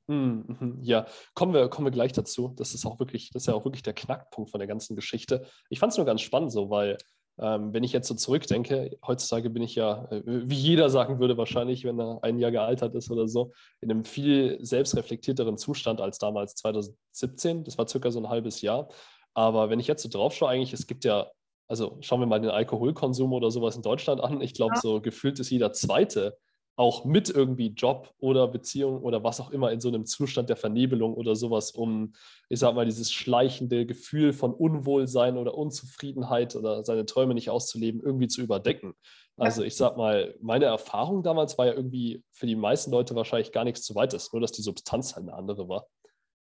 [0.09, 0.79] Mhm, mhm.
[0.83, 2.53] Ja, kommen wir, kommen wir gleich dazu.
[2.57, 5.47] Das ist auch wirklich, das ist ja auch wirklich der Knackpunkt von der ganzen Geschichte.
[5.69, 6.97] Ich fand es nur ganz spannend so, weil
[7.39, 11.37] ähm, wenn ich jetzt so zurückdenke, heutzutage bin ich ja, äh, wie jeder sagen würde
[11.37, 16.19] wahrscheinlich, wenn er ein Jahr gealtert ist oder so, in einem viel selbstreflektierteren Zustand als
[16.19, 17.65] damals 2017.
[17.65, 18.89] Das war circa so ein halbes Jahr.
[19.37, 21.31] Aber wenn ich jetzt so drauf schaue, eigentlich, es gibt ja,
[21.69, 24.41] also schauen wir mal den Alkoholkonsum oder sowas in Deutschland an.
[24.41, 24.81] Ich glaube, ja.
[24.81, 26.39] so gefühlt ist jeder Zweite
[26.75, 30.57] auch mit irgendwie Job oder Beziehung oder was auch immer in so einem Zustand der
[30.57, 32.15] Vernebelung oder sowas, um,
[32.49, 38.01] ich sag mal, dieses schleichende Gefühl von Unwohlsein oder Unzufriedenheit oder seine Träume nicht auszuleben,
[38.03, 38.95] irgendwie zu überdecken.
[39.39, 43.53] Also ich sag mal, meine Erfahrung damals war ja irgendwie für die meisten Leute wahrscheinlich
[43.53, 45.87] gar nichts zu weites, nur dass die Substanz halt eine andere war,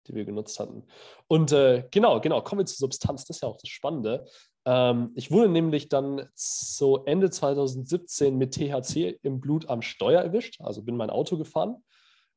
[0.07, 0.85] die wir genutzt hatten.
[1.29, 4.27] Und äh, genau, genau, kommen wir zur Substanz, das ist ja auch das Spannende.
[4.65, 10.61] Ähm, ich wurde nämlich dann so Ende 2017 mit THC im Blut am Steuer erwischt,
[10.61, 11.83] also bin mein Auto gefahren,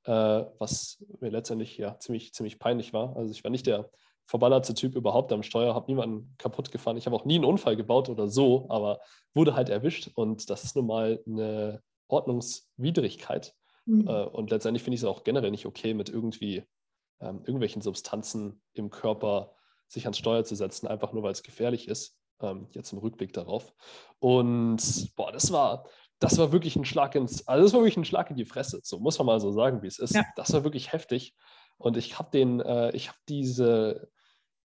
[0.06, 0.12] äh,
[0.60, 3.16] was mir letztendlich ja ziemlich, ziemlich peinlich war.
[3.16, 3.90] Also ich war nicht der
[4.26, 6.98] verballerte Typ überhaupt am Steuer, habe niemanden kaputt gefahren.
[6.98, 9.00] Ich habe auch nie einen Unfall gebaut oder so, aber
[9.34, 13.54] wurde halt erwischt und das ist nun mal eine Ordnungswidrigkeit.
[13.86, 14.08] Mhm.
[14.08, 16.64] Äh, und letztendlich finde ich es auch generell nicht okay, mit irgendwie
[17.24, 19.56] ähm, irgendwelchen Substanzen im Körper
[19.88, 22.18] sich ans Steuer zu setzen, einfach nur weil es gefährlich ist.
[22.42, 23.74] Ähm, jetzt im Rückblick darauf.
[24.20, 25.86] Und boah, das war,
[26.20, 28.82] das war wirklich ein Schlag ins, also das war wirklich ein Schlag in die Fresse.
[28.84, 30.16] So muss man mal so sagen, wie es ist.
[30.16, 30.24] Ja.
[30.36, 31.36] Das war wirklich heftig.
[31.78, 34.10] Und ich habe den, äh, ich habe diese,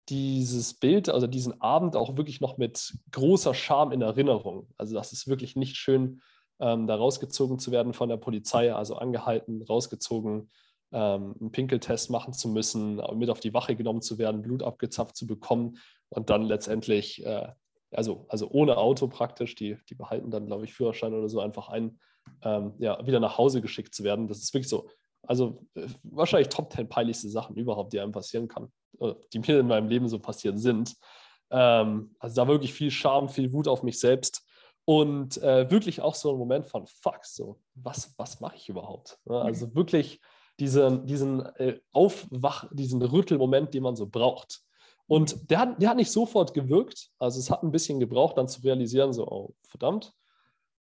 [0.09, 4.67] dieses Bild, also diesen Abend auch wirklich noch mit großer Scham in Erinnerung.
[4.77, 6.21] Also das ist wirklich nicht schön,
[6.59, 10.49] ähm, da rausgezogen zu werden von der Polizei, also angehalten, rausgezogen,
[10.93, 15.15] ähm, einen Pinkeltest machen zu müssen, mit auf die Wache genommen zu werden, Blut abgezapft
[15.15, 15.77] zu bekommen
[16.09, 17.49] und dann letztendlich, äh,
[17.91, 21.69] also, also ohne Auto praktisch, die, die behalten dann, glaube ich, Führerschein oder so einfach
[21.69, 21.99] ein,
[22.43, 24.27] ähm, ja, wieder nach Hause geschickt zu werden.
[24.27, 24.87] Das ist wirklich so,
[25.23, 28.71] also äh, wahrscheinlich Top 10 peinlichste Sachen überhaupt, die einem passieren kann,
[29.33, 30.95] die mir in meinem Leben so passiert sind.
[31.49, 34.45] Ähm, also da wirklich viel Scham, viel Wut auf mich selbst
[34.85, 39.17] und äh, wirklich auch so ein Moment von Fuck, so, was, was mache ich überhaupt?
[39.25, 39.41] Ne?
[39.41, 40.19] Also wirklich
[40.59, 44.61] diesen, diesen äh, Aufwach, diesen Rüttelmoment, den man so braucht.
[45.07, 47.09] Und der hat, der hat nicht sofort gewirkt.
[47.19, 50.13] Also es hat ein bisschen gebraucht, dann zu realisieren, so, oh, verdammt,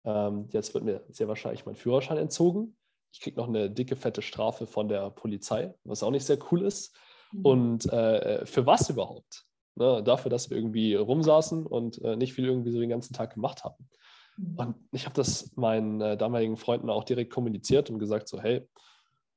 [0.04, 2.76] ähm, jetzt wird mir sehr wahrscheinlich mein Führerschein entzogen.
[3.12, 6.62] Ich kriege noch eine dicke, fette Strafe von der Polizei, was auch nicht sehr cool
[6.62, 6.96] ist.
[7.32, 7.44] Mhm.
[7.44, 9.44] Und äh, für was überhaupt?
[9.74, 13.32] Ne, dafür, dass wir irgendwie rumsaßen und äh, nicht viel irgendwie so den ganzen Tag
[13.32, 13.88] gemacht haben.
[14.36, 14.54] Mhm.
[14.56, 18.68] Und ich habe das meinen äh, damaligen Freunden auch direkt kommuniziert und gesagt, so, hey,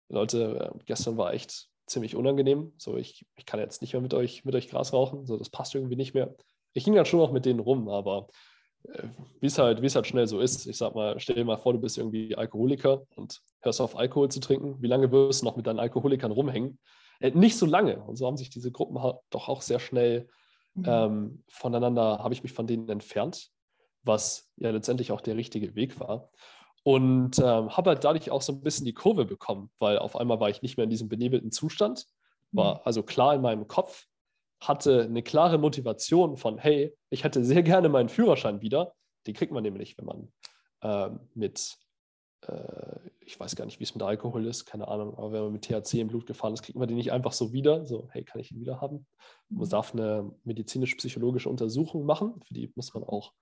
[0.10, 2.74] Leute, äh, gestern war echt ziemlich unangenehm.
[2.78, 5.26] So, ich, ich kann jetzt nicht mehr mit euch, mit euch Gras rauchen.
[5.26, 6.36] So, das passt irgendwie nicht mehr.
[6.74, 8.28] Ich ging dann schon noch mit denen rum, aber
[8.84, 9.04] äh,
[9.40, 10.66] wie es halt, halt schnell so ist.
[10.66, 14.30] Ich sag mal, stell dir mal vor, du bist irgendwie Alkoholiker und hörst auf, Alkohol
[14.30, 14.82] zu trinken.
[14.82, 16.80] Wie lange wirst du noch mit deinen Alkoholikern rumhängen?
[17.20, 18.02] Äh, nicht so lange.
[18.04, 20.28] Und so haben sich diese Gruppen halt doch auch sehr schnell
[20.74, 20.86] mhm.
[20.88, 23.50] ähm, voneinander, habe ich mich von denen entfernt,
[24.04, 26.30] was ja letztendlich auch der richtige Weg war.
[26.88, 30.40] Und ähm, habe halt dadurch auch so ein bisschen die Kurve bekommen, weil auf einmal
[30.40, 32.06] war ich nicht mehr in diesem benebelten Zustand,
[32.52, 32.82] war mhm.
[32.84, 34.06] also klar in meinem Kopf,
[34.60, 38.94] hatte eine klare Motivation von, hey, ich hätte sehr gerne meinen Führerschein wieder.
[39.26, 40.32] Den kriegt man nämlich, wenn man
[40.84, 41.76] ähm, mit,
[42.42, 45.54] äh, ich weiß gar nicht, wie es mit Alkohol ist, keine Ahnung, aber wenn man
[45.54, 47.88] mit THC im Blut gefahren ist, kriegt man den nicht einfach so wieder.
[47.88, 49.08] So, hey, kann ich ihn wieder haben?
[49.50, 49.72] Man mhm.
[49.72, 53.34] darf eine medizinisch-psychologische Untersuchung machen, für die muss man auch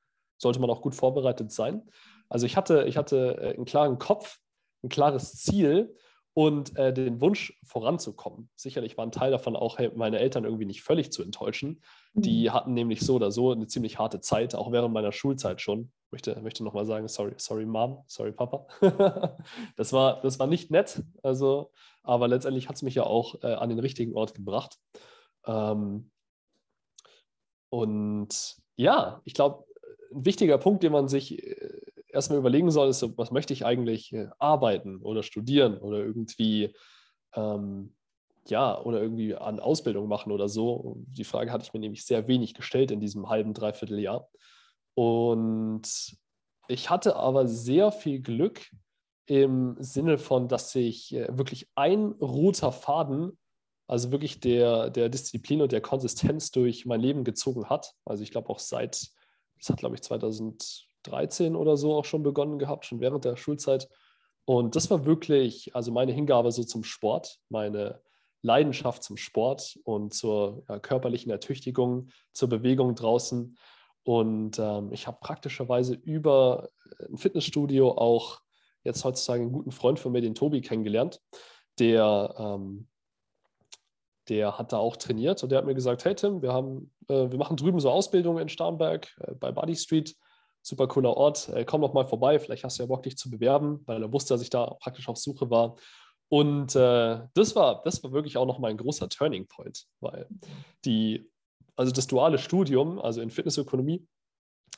[0.44, 1.82] sollte man auch gut vorbereitet sein.
[2.30, 4.40] Also ich hatte, ich hatte äh, einen klaren Kopf,
[4.84, 5.96] ein klares Ziel
[6.36, 8.50] und äh, den Wunsch voranzukommen.
[8.56, 11.82] Sicherlich war ein Teil davon auch, hey, meine Eltern irgendwie nicht völlig zu enttäuschen.
[12.14, 12.54] Die mhm.
[12.54, 15.92] hatten nämlich so oder so eine ziemlich harte Zeit, auch während meiner Schulzeit schon.
[16.06, 18.66] Ich möchte, möchte nochmal sagen, sorry, sorry Mom, sorry Papa.
[19.76, 23.54] das, war, das war nicht nett, also, aber letztendlich hat es mich ja auch äh,
[23.54, 24.80] an den richtigen Ort gebracht.
[25.46, 26.10] Ähm,
[27.70, 29.66] und ja, ich glaube,
[30.16, 34.14] ein wichtiger Punkt, den man sich äh, erstmal überlegen soll, ist, was möchte ich eigentlich
[34.14, 36.74] äh, arbeiten oder studieren oder irgendwie,
[37.36, 37.94] ähm,
[38.48, 40.98] ja, oder irgendwie an Ausbildung machen oder so.
[41.08, 44.30] Die Frage hatte ich mir nämlich sehr wenig gestellt in diesem halben, dreiviertel Jahr.
[44.96, 46.18] Und
[46.68, 48.62] ich hatte aber sehr viel Glück
[49.26, 53.38] im Sinne von, dass sich äh, wirklich ein roter Faden,
[53.88, 57.94] also wirklich der, der Disziplin und der Konsistenz durch mein Leben gezogen hat.
[58.06, 59.12] Also ich glaube auch seit
[59.64, 63.88] das hat, glaube ich, 2013 oder so auch schon begonnen gehabt, schon während der Schulzeit.
[64.46, 68.02] Und das war wirklich, also meine Hingabe so zum Sport, meine
[68.42, 73.58] Leidenschaft zum Sport und zur ja, körperlichen Ertüchtigung, zur Bewegung draußen.
[74.04, 76.68] Und ähm, ich habe praktischerweise über
[77.10, 78.42] ein Fitnessstudio auch
[78.84, 81.22] jetzt heutzutage einen guten Freund von mir, den Tobi, kennengelernt,
[81.80, 82.90] der ähm,
[84.30, 87.30] der hat da auch trainiert und der hat mir gesagt, hey Tim, wir, haben, äh,
[87.32, 90.16] wir machen drüben so Ausbildungen in Starnberg äh, bei Buddy Street,
[90.62, 93.30] super cooler Ort, äh, komm doch mal vorbei, vielleicht hast du ja Bock, dich zu
[93.30, 95.76] bewerben, weil er wusste, dass ich da praktisch auf Suche war.
[96.30, 100.28] Und äh, das, war, das war wirklich auch nochmal ein großer Turning Point, weil
[100.86, 101.30] die,
[101.76, 104.08] also das duale Studium, also in Fitnessökonomie,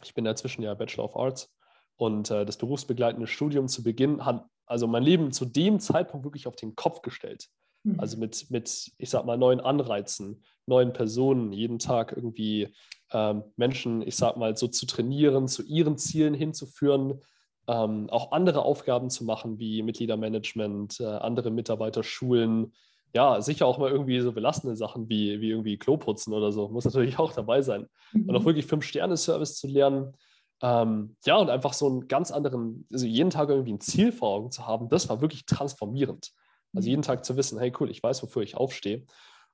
[0.03, 1.53] ich bin inzwischen ja Bachelor of Arts,
[1.97, 6.47] Und äh, das berufsbegleitende Studium zu Beginn hat also mein Leben zu dem Zeitpunkt wirklich
[6.47, 7.49] auf den Kopf gestellt.
[7.85, 7.99] Mhm.
[7.99, 12.73] Also mit, mit, ich sag mal, neuen Anreizen, neuen Personen, jeden Tag irgendwie
[13.13, 17.21] ähm, Menschen, ich sag mal, so zu trainieren, zu ihren Zielen hinzuführen,
[17.67, 22.73] ähm, auch andere Aufgaben zu machen, wie Mitgliedermanagement, äh, andere Mitarbeiter schulen.
[23.13, 26.85] Ja, sicher auch mal irgendwie so belastende Sachen wie, wie irgendwie Kloputzen oder so, muss
[26.85, 27.87] natürlich auch dabei sein.
[28.11, 28.29] Mhm.
[28.29, 28.45] Und auch mhm.
[28.45, 30.13] wirklich Fünf-Sterne-Service zu lernen.
[30.61, 34.29] Ähm, ja, und einfach so einen ganz anderen, also jeden Tag irgendwie ein Ziel vor
[34.29, 36.31] Augen zu haben, das war wirklich transformierend.
[36.75, 39.05] Also jeden Tag zu wissen, hey cool, ich weiß, wofür ich aufstehe.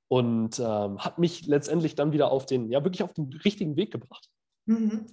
[0.08, 3.92] Und ähm, hat mich letztendlich dann wieder auf den, ja, wirklich auf den richtigen Weg
[3.92, 4.28] gebracht.
[4.66, 5.06] Mhm.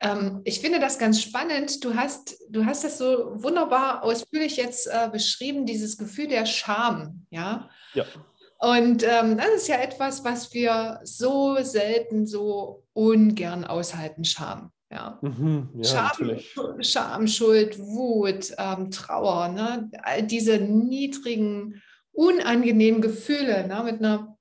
[0.00, 1.84] Ähm, ich finde das ganz spannend.
[1.84, 7.26] Du hast, du hast das so wunderbar ausführlich jetzt äh, beschrieben, dieses Gefühl der Scham,
[7.30, 7.68] ja.
[7.94, 8.04] Ja.
[8.58, 14.72] Und ähm, das ist ja etwas, was wir so selten, so ungern aushalten, Scham.
[14.94, 15.18] Ja.
[15.22, 16.38] Mhm, ja Scham.
[16.80, 19.90] Scham, Schuld, Wut, ähm, Trauer, ne?
[20.02, 23.82] all diese niedrigen, unangenehmen Gefühle ne?
[23.84, 24.36] mit einer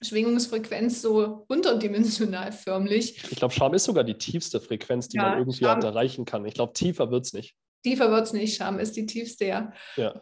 [0.00, 3.22] Schwingungsfrequenz so unterdimensional förmlich.
[3.30, 6.44] Ich glaube, Scham ist sogar die tiefste Frequenz, die ja, man irgendwie Scham, erreichen kann.
[6.46, 7.54] Ich glaube, tiefer wird es nicht.
[7.82, 9.72] Tiefer wird es nicht, Scham ist die tiefste, ja.
[9.96, 10.14] ja.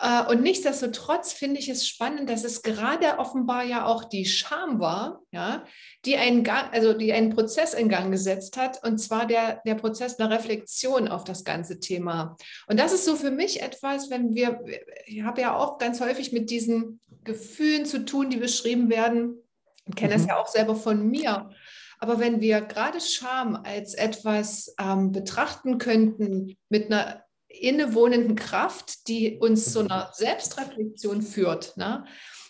[0.00, 4.80] Äh, und nichtsdestotrotz finde ich es spannend, dass es gerade offenbar ja auch die Scham
[4.80, 5.64] war, ja,
[6.04, 9.74] die einen, Gang, also die einen Prozess in Gang gesetzt hat, und zwar der, der
[9.74, 12.36] Prozess der Reflexion auf das ganze Thema.
[12.66, 14.60] Und das ist so für mich etwas, wenn wir,
[15.06, 19.40] ich habe ja auch ganz häufig mit diesen Gefühlen zu tun, die beschrieben werden,
[19.86, 20.18] ich kenne mhm.
[20.18, 21.50] das ja auch selber von mir.
[21.98, 29.38] Aber wenn wir gerade Scham als etwas ähm, betrachten könnten mit einer innewohnenden Kraft, die
[29.38, 32.04] uns zu einer Selbstreflexion führt, ne,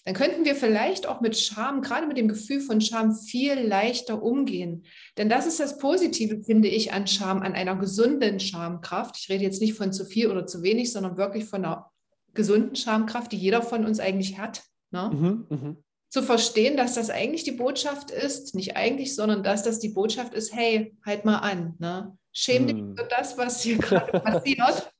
[0.04, 4.22] dann könnten wir vielleicht auch mit Scham, gerade mit dem Gefühl von Scham, viel leichter
[4.22, 4.85] umgehen.
[5.16, 9.16] Denn das ist das Positive, finde ich, an Scham, an einer gesunden Schamkraft.
[9.18, 11.90] Ich rede jetzt nicht von zu viel oder zu wenig, sondern wirklich von einer
[12.35, 14.62] gesunden Schamkraft, die jeder von uns eigentlich hat.
[14.90, 15.11] Ne?
[15.11, 15.76] Mhm, mh
[16.14, 20.33] zu verstehen, dass das eigentlich die Botschaft ist, nicht eigentlich, sondern dass das die Botschaft
[20.33, 22.16] ist, hey, halt mal an, ne?
[22.33, 22.96] schäm dich hm.
[22.96, 24.92] für das, was hier gerade passiert.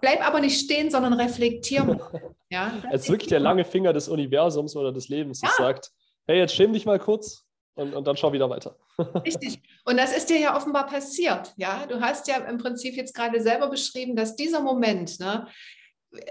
[0.00, 1.98] Bleib aber nicht stehen, sondern reflektier mal.
[2.50, 5.64] Ja, das ist wirklich der lange Finger des Universums oder des Lebens, das ja.
[5.64, 5.90] sagt,
[6.28, 8.76] hey, jetzt schäm dich mal kurz und, und dann schau wieder weiter.
[9.26, 9.60] Richtig.
[9.84, 11.52] Und das ist dir ja offenbar passiert.
[11.56, 15.48] Ja, du hast ja im Prinzip jetzt gerade selber beschrieben, dass dieser Moment, ne,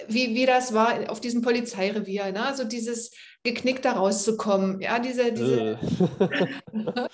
[0.07, 2.45] wie, wie das war auf diesem Polizeirevier, ne?
[2.45, 3.11] also dieses
[3.43, 5.77] geknickt da rauszukommen, ja, diese, diese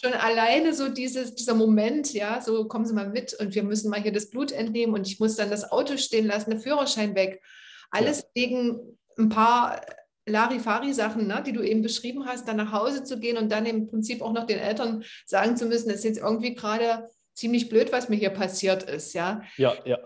[0.00, 3.90] schon alleine so dieses, dieser Moment, ja, so kommen Sie mal mit und wir müssen
[3.90, 7.16] mal hier das Blut entnehmen und ich muss dann das Auto stehen lassen, der Führerschein
[7.16, 7.42] weg.
[7.90, 8.26] Alles ja.
[8.34, 9.84] wegen ein paar
[10.26, 13.88] Larifari-Sachen, ne, die du eben beschrieben hast, dann nach Hause zu gehen und dann im
[13.88, 17.90] Prinzip auch noch den Eltern sagen zu müssen, das ist jetzt irgendwie gerade ziemlich blöd,
[17.92, 19.42] was mir hier passiert ist, ja.
[19.56, 19.98] Ja, ja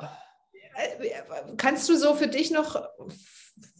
[1.56, 2.80] Kannst du so für dich noch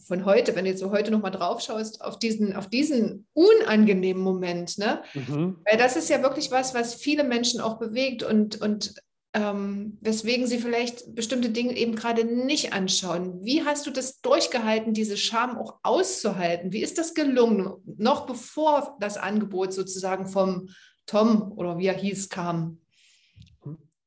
[0.09, 3.27] von heute, wenn du jetzt so heute noch mal drauf schaust, auf diesen, auf diesen
[3.33, 5.03] unangenehmen Moment, ne?
[5.13, 5.61] Mhm.
[5.69, 8.95] Weil das ist ja wirklich was, was viele Menschen auch bewegt und, und
[9.35, 13.45] ähm, weswegen sie vielleicht bestimmte Dinge eben gerade nicht anschauen.
[13.45, 16.73] Wie hast du das durchgehalten, diese Scham auch auszuhalten?
[16.73, 20.69] Wie ist das gelungen, noch bevor das Angebot sozusagen vom
[21.05, 22.81] Tom oder wie er hieß kam?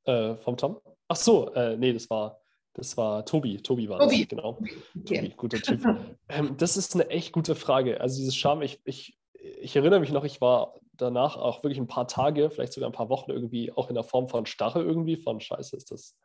[0.04, 0.80] Äh, vom Tom?
[1.06, 2.41] Ach so, äh, nee, das war
[2.74, 3.58] das war Tobi.
[3.58, 4.20] Tobi war Tobi.
[4.20, 4.58] das, genau.
[4.98, 5.16] Okay.
[5.16, 5.84] Tobi, guter Typ.
[6.28, 8.00] ähm, das ist eine echt gute Frage.
[8.00, 11.86] Also dieses Scham, ich, ich, ich erinnere mich noch, ich war danach auch wirklich ein
[11.86, 15.16] paar Tage, vielleicht sogar ein paar Wochen irgendwie auch in der Form von Starre irgendwie,
[15.16, 16.16] von Scheiße, ist das,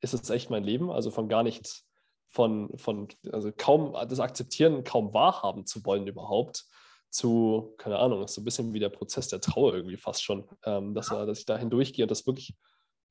[0.00, 0.90] ist das echt mein Leben?
[0.90, 1.84] Also von gar nicht,
[2.28, 6.64] von, von also kaum das Akzeptieren, kaum wahrhaben zu wollen überhaupt,
[7.10, 10.48] zu, keine Ahnung, ist so ein bisschen wie der Prozess der Trauer irgendwie fast schon,
[10.64, 12.54] ähm, dass, dass ich da hindurchgehe und das wirklich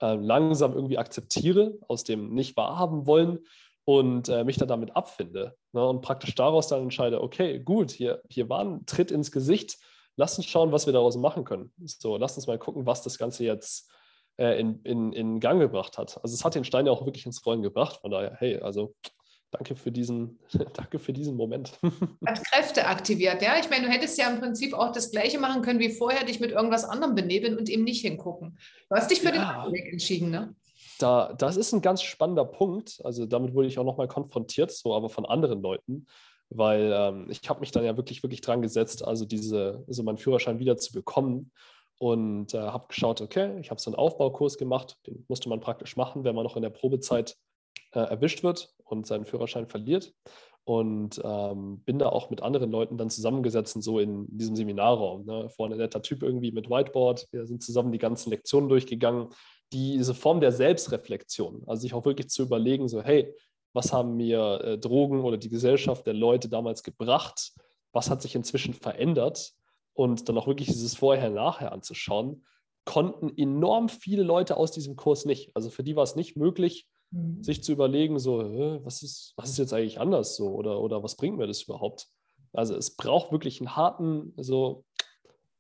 [0.01, 3.39] äh, langsam irgendwie akzeptiere, aus dem nicht wahrhaben wollen
[3.85, 5.55] und äh, mich dann damit abfinde.
[5.71, 5.87] Ne?
[5.87, 9.77] Und praktisch daraus dann entscheide, okay, gut, hier, hier war ein Tritt ins Gesicht,
[10.15, 11.73] lass uns schauen, was wir daraus machen können.
[11.85, 13.89] So, lass uns mal gucken, was das Ganze jetzt
[14.37, 16.19] äh, in, in, in Gang gebracht hat.
[16.23, 17.99] Also es hat den Stein ja auch wirklich ins Rollen gebracht.
[18.01, 18.95] Von daher, hey, also
[19.51, 20.39] danke für diesen,
[20.73, 21.79] danke für diesen Moment.
[22.25, 23.57] Hat Kräfte aktiviert, ja.
[23.59, 26.39] Ich meine, du hättest ja im Prinzip auch das Gleiche machen können wie vorher, dich
[26.39, 28.57] mit irgendwas anderem benebeln und eben nicht hingucken.
[28.89, 29.65] Du hast dich für ja.
[29.65, 30.55] den Weg entschieden, ne?
[30.99, 33.01] Da, das ist ein ganz spannender Punkt.
[33.03, 36.05] Also damit wurde ich auch nochmal konfrontiert, so aber von anderen Leuten,
[36.49, 40.17] weil ähm, ich habe mich dann ja wirklich, wirklich dran gesetzt, also diese, also meinen
[40.17, 41.51] Führerschein wieder zu bekommen
[41.97, 45.97] und äh, habe geschaut, okay, ich habe so einen Aufbaukurs gemacht, den musste man praktisch
[45.97, 47.35] machen, wenn man noch in der Probezeit
[47.93, 50.13] äh, erwischt wird und seinen Führerschein verliert.
[50.63, 55.25] Und ähm, bin da auch mit anderen Leuten dann zusammengesetzt, so in diesem Seminarraum.
[55.25, 55.49] Ne?
[55.49, 57.27] Vorne netter Typ irgendwie mit Whiteboard.
[57.32, 59.30] Wir sind zusammen die ganzen Lektionen durchgegangen.
[59.73, 63.34] diese Form der Selbstreflexion, also sich auch wirklich zu überlegen, so, hey,
[63.73, 67.54] was haben mir äh, Drogen oder die Gesellschaft der Leute damals gebracht?
[67.93, 69.54] Was hat sich inzwischen verändert?
[69.93, 72.45] Und dann auch wirklich dieses Vorher-Nachher anzuschauen,
[72.86, 75.56] konnten enorm viele Leute aus diesem Kurs nicht.
[75.56, 77.43] Also für die war es nicht möglich, mhm.
[77.43, 78.39] sich zu überlegen, so,
[78.84, 82.08] was ist, was ist jetzt eigentlich anders so oder, oder was bringt mir das überhaupt?
[82.54, 84.84] Also es braucht wirklich einen harten, so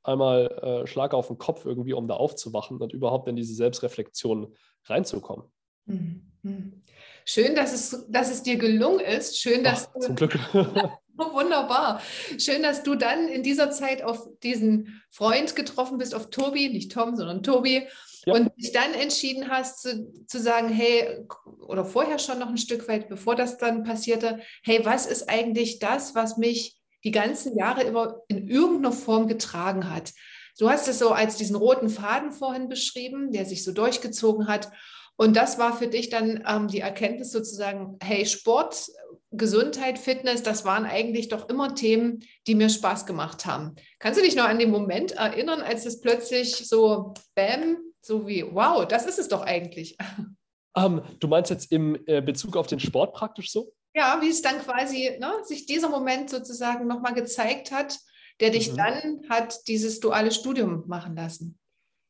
[0.03, 0.47] einmal
[0.83, 4.53] äh, Schlag auf den Kopf irgendwie, um da aufzuwachen und überhaupt in diese Selbstreflexion
[4.85, 5.45] reinzukommen.
[5.85, 6.31] Mhm.
[6.41, 6.83] mhm.
[7.23, 9.39] Schön, dass es, dass es dir gelungen ist.
[9.39, 10.39] Schön, dass Ach, du, zum Glück.
[11.17, 12.01] Oh, wunderbar.
[12.37, 16.91] Schön, dass du dann in dieser Zeit auf diesen Freund getroffen bist, auf Tobi, nicht
[16.91, 17.87] Tom, sondern Tobi,
[18.25, 18.33] ja.
[18.33, 21.25] und dich dann entschieden hast zu, zu sagen, hey,
[21.59, 25.79] oder vorher schon noch ein Stück weit, bevor das dann passierte, hey, was ist eigentlich
[25.79, 30.13] das, was mich die ganzen Jahre immer in irgendeiner Form getragen hat?
[30.57, 34.71] Du hast es so als diesen roten Faden vorhin beschrieben, der sich so durchgezogen hat.
[35.15, 38.87] Und das war für dich dann ähm, die Erkenntnis sozusagen, hey, Sport,
[39.31, 43.75] Gesundheit, Fitness, das waren eigentlich doch immer Themen, die mir Spaß gemacht haben.
[43.99, 48.45] Kannst du dich noch an den Moment erinnern, als es plötzlich so, bam, so wie,
[48.51, 49.97] wow, das ist es doch eigentlich?
[50.75, 53.73] Um, ähm, du meinst jetzt im äh, Bezug auf den Sport praktisch so?
[53.95, 57.97] Ja, wie es dann quasi ne, sich dieser Moment sozusagen nochmal gezeigt hat,
[58.41, 58.77] der dich mhm.
[58.77, 61.57] dann hat dieses duale Studium machen lassen.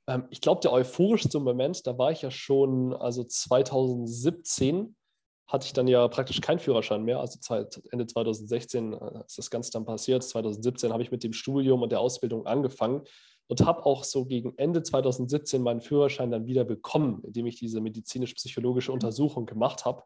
[0.08, 4.96] Ähm, ich glaube, der euphorischste Moment, da war ich ja schon, also 2017
[5.52, 7.20] hatte ich dann ja praktisch keinen Führerschein mehr.
[7.20, 7.40] Also
[7.92, 10.24] Ende 2016 äh, ist das Ganze dann passiert.
[10.24, 13.04] 2017 habe ich mit dem Studium und der Ausbildung angefangen
[13.48, 17.82] und habe auch so gegen Ende 2017 meinen Führerschein dann wieder bekommen, indem ich diese
[17.82, 20.04] medizinisch-psychologische Untersuchung gemacht habe,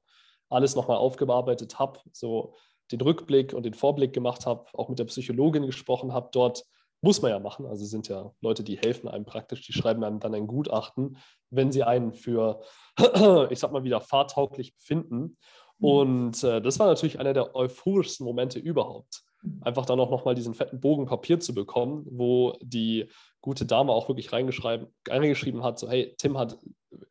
[0.49, 2.55] alles nochmal aufgearbeitet habe, so
[2.91, 6.65] den Rückblick und den Vorblick gemacht habe, auch mit der Psychologin gesprochen habe dort
[7.05, 7.67] muss man ja machen.
[7.67, 11.17] Also sind ja Leute, die helfen einem praktisch, die schreiben einem dann ein Gutachten,
[11.51, 12.61] wenn sie einen für,
[13.51, 15.37] ich sag mal wieder, fahrtauglich befinden.
[15.77, 15.87] Mhm.
[15.87, 19.21] Und äh, das war natürlich einer der euphorischsten Momente überhaupt.
[19.43, 19.61] Mhm.
[19.61, 23.07] Einfach dann auch nochmal diesen fetten Bogen Papier zu bekommen, wo die
[23.39, 26.57] gute Dame auch wirklich reingeschrieben hat, so hey, Tim hat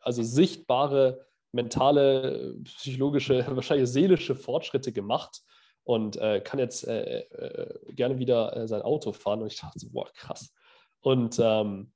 [0.00, 5.40] also sichtbare mentale, psychologische, wahrscheinlich seelische Fortschritte gemacht
[5.84, 9.42] und äh, kann jetzt äh, äh, gerne wieder äh, sein Auto fahren.
[9.42, 10.52] Und ich dachte so, boah, krass.
[11.00, 11.92] Und ähm,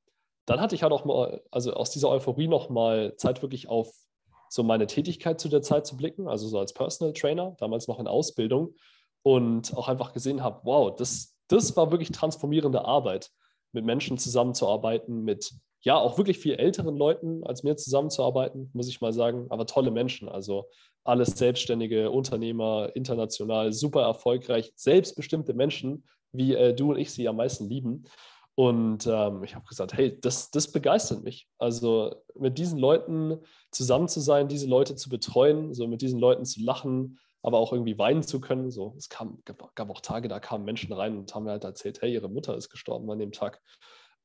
[0.47, 3.93] dann hatte ich halt auch mal, also aus dieser Euphorie nochmal Zeit wirklich auf
[4.51, 7.99] so meine Tätigkeit zu der Zeit zu blicken, also so als Personal Trainer, damals noch
[7.99, 8.75] in Ausbildung
[9.23, 13.31] und auch einfach gesehen habe, wow, das, das war wirklich transformierende Arbeit,
[13.73, 19.01] mit Menschen zusammenzuarbeiten, mit ja, auch wirklich viel älteren Leuten als mir zusammenzuarbeiten, muss ich
[19.01, 20.29] mal sagen, aber tolle Menschen.
[20.29, 20.69] Also
[21.09, 27.37] alles selbstständige Unternehmer, international, super erfolgreich, selbstbestimmte Menschen, wie äh, du und ich sie am
[27.37, 28.05] meisten lieben.
[28.55, 31.49] Und ähm, ich habe gesagt, hey, das, das begeistert mich.
[31.59, 33.39] Also mit diesen Leuten
[33.71, 37.73] zusammen zu sein, diese Leute zu betreuen, so mit diesen Leuten zu lachen, aber auch
[37.73, 38.71] irgendwie weinen zu können.
[38.71, 42.03] So, es kam, gab auch Tage, da kamen Menschen rein und haben mir halt erzählt,
[42.03, 43.63] hey, ihre Mutter ist gestorben an dem Tag.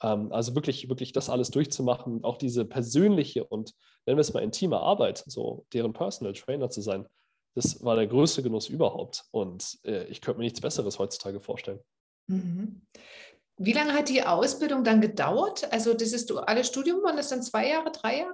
[0.04, 3.74] Ähm, also wirklich, wirklich das alles durchzumachen, auch diese persönliche und
[4.06, 7.08] nennen wir es mal intime Arbeit, so deren Personal Trainer zu sein,
[7.56, 9.26] das war der größte Genuss überhaupt.
[9.32, 11.80] Und äh, ich könnte mir nichts Besseres heutzutage vorstellen.
[12.28, 12.82] Mhm.
[13.58, 15.72] Wie lange hat die Ausbildung dann gedauert?
[15.72, 18.34] Also dieses duale Studium, waren das dann zwei Jahre, drei Jahre?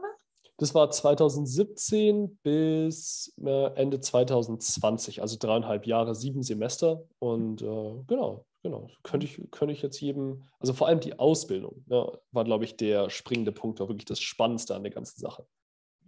[0.58, 7.04] Das war 2017 bis äh, Ende 2020, also dreieinhalb Jahre, sieben Semester.
[7.20, 11.86] Und äh, genau, Genau, könnte ich, könnte ich jetzt jedem, also vor allem die Ausbildung
[11.88, 15.48] ja, war, glaube ich, der springende Punkt, war wirklich das Spannendste an der ganzen Sache.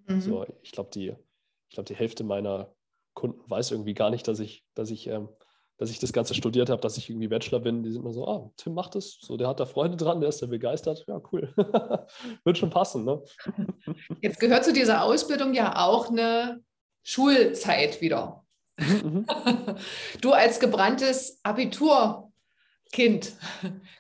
[0.08, 0.22] Mhm.
[0.22, 1.16] So, ich glaube, die,
[1.70, 2.74] ich die Hälfte meiner
[3.14, 5.30] Kunden weiß irgendwie gar nicht, dass ich, dass ich, ähm,
[5.78, 7.84] dass ich das Ganze studiert habe, dass ich irgendwie Bachelor bin.
[7.84, 10.30] Die sind immer so, ah, Tim macht das, so, der hat da Freunde dran, der
[10.30, 11.06] ist da begeistert.
[11.08, 11.54] Ja, cool.
[12.44, 13.24] Wird schon passen, ne?
[14.22, 16.62] Jetzt gehört zu dieser Ausbildung ja auch eine
[17.04, 18.46] Schulzeit wieder.
[18.78, 19.76] Mhm, mhm.
[20.22, 22.31] Du als gebranntes Abitur
[22.92, 23.34] Kind,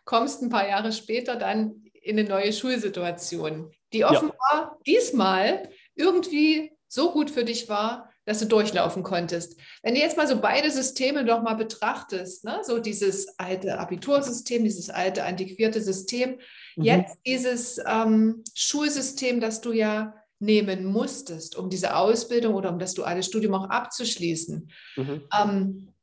[0.06, 4.77] kommst ein paar Jahre später dann in eine neue Schulsituation, die offenbar ja.
[4.85, 9.60] diesmal irgendwie so gut für dich war, dass du durchlaufen konntest.
[9.81, 12.60] Wenn du jetzt mal so beide Systeme noch mal betrachtest, ne?
[12.63, 16.37] so dieses alte Abitursystem, dieses alte antiquierte System,
[16.75, 16.83] mhm.
[16.83, 22.94] jetzt dieses ähm, Schulsystem, das du ja nehmen musstest, um diese Ausbildung oder um das
[22.94, 24.71] duale Studium auch abzuschließen.
[24.98, 25.21] Mhm.
[25.39, 25.94] Ähm,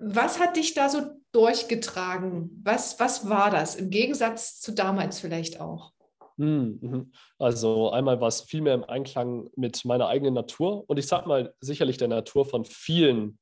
[0.00, 2.60] was hat dich da so durchgetragen?
[2.64, 5.92] Was, was war das im Gegensatz zu damals vielleicht auch?
[6.36, 7.12] Hm, mhm.
[7.38, 11.26] Also einmal war es viel mehr im Einklang mit meiner eigenen Natur und ich sag
[11.26, 13.38] mal sicherlich der Natur von vielen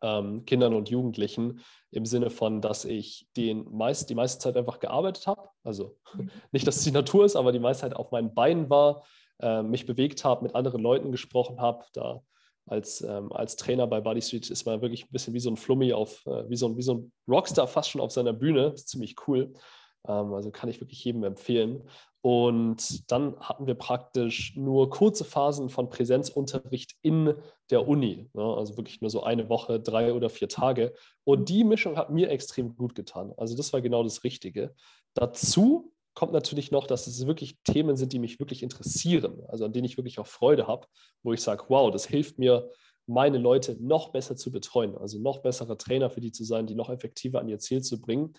[0.00, 4.78] ähm, Kindern und Jugendlichen im Sinne von, dass ich den meist, die meiste Zeit einfach
[4.78, 5.48] gearbeitet habe.
[5.64, 5.96] Also
[6.52, 9.04] nicht, dass es die Natur ist, aber die meiste Zeit auf meinen Beinen war,
[9.40, 11.84] äh, mich bewegt habe, mit anderen Leuten gesprochen habe.
[11.94, 12.22] Da
[12.66, 15.56] als, ähm, als Trainer bei Body Street ist man wirklich ein bisschen wie so ein
[15.56, 18.70] Flummi auf, äh, wie, so ein, wie so ein Rockstar fast schon auf seiner Bühne.
[18.70, 19.52] Das ist ziemlich cool.
[20.06, 21.88] Ähm, also kann ich wirklich jedem empfehlen.
[22.22, 27.34] Und dann hatten wir praktisch nur kurze Phasen von Präsenzunterricht in
[27.70, 28.30] der Uni.
[28.32, 28.42] Ne?
[28.42, 30.94] Also wirklich nur so eine Woche, drei oder vier Tage.
[31.24, 33.34] Und die Mischung hat mir extrem gut getan.
[33.36, 34.74] Also das war genau das Richtige.
[35.12, 39.72] Dazu kommt natürlich noch, dass es wirklich Themen sind, die mich wirklich interessieren, also an
[39.72, 40.86] denen ich wirklich auch Freude habe,
[41.22, 42.70] wo ich sage, wow, das hilft mir,
[43.06, 46.74] meine Leute noch besser zu betreuen, also noch bessere Trainer für die zu sein, die
[46.74, 48.34] noch effektiver an ihr Ziel zu bringen.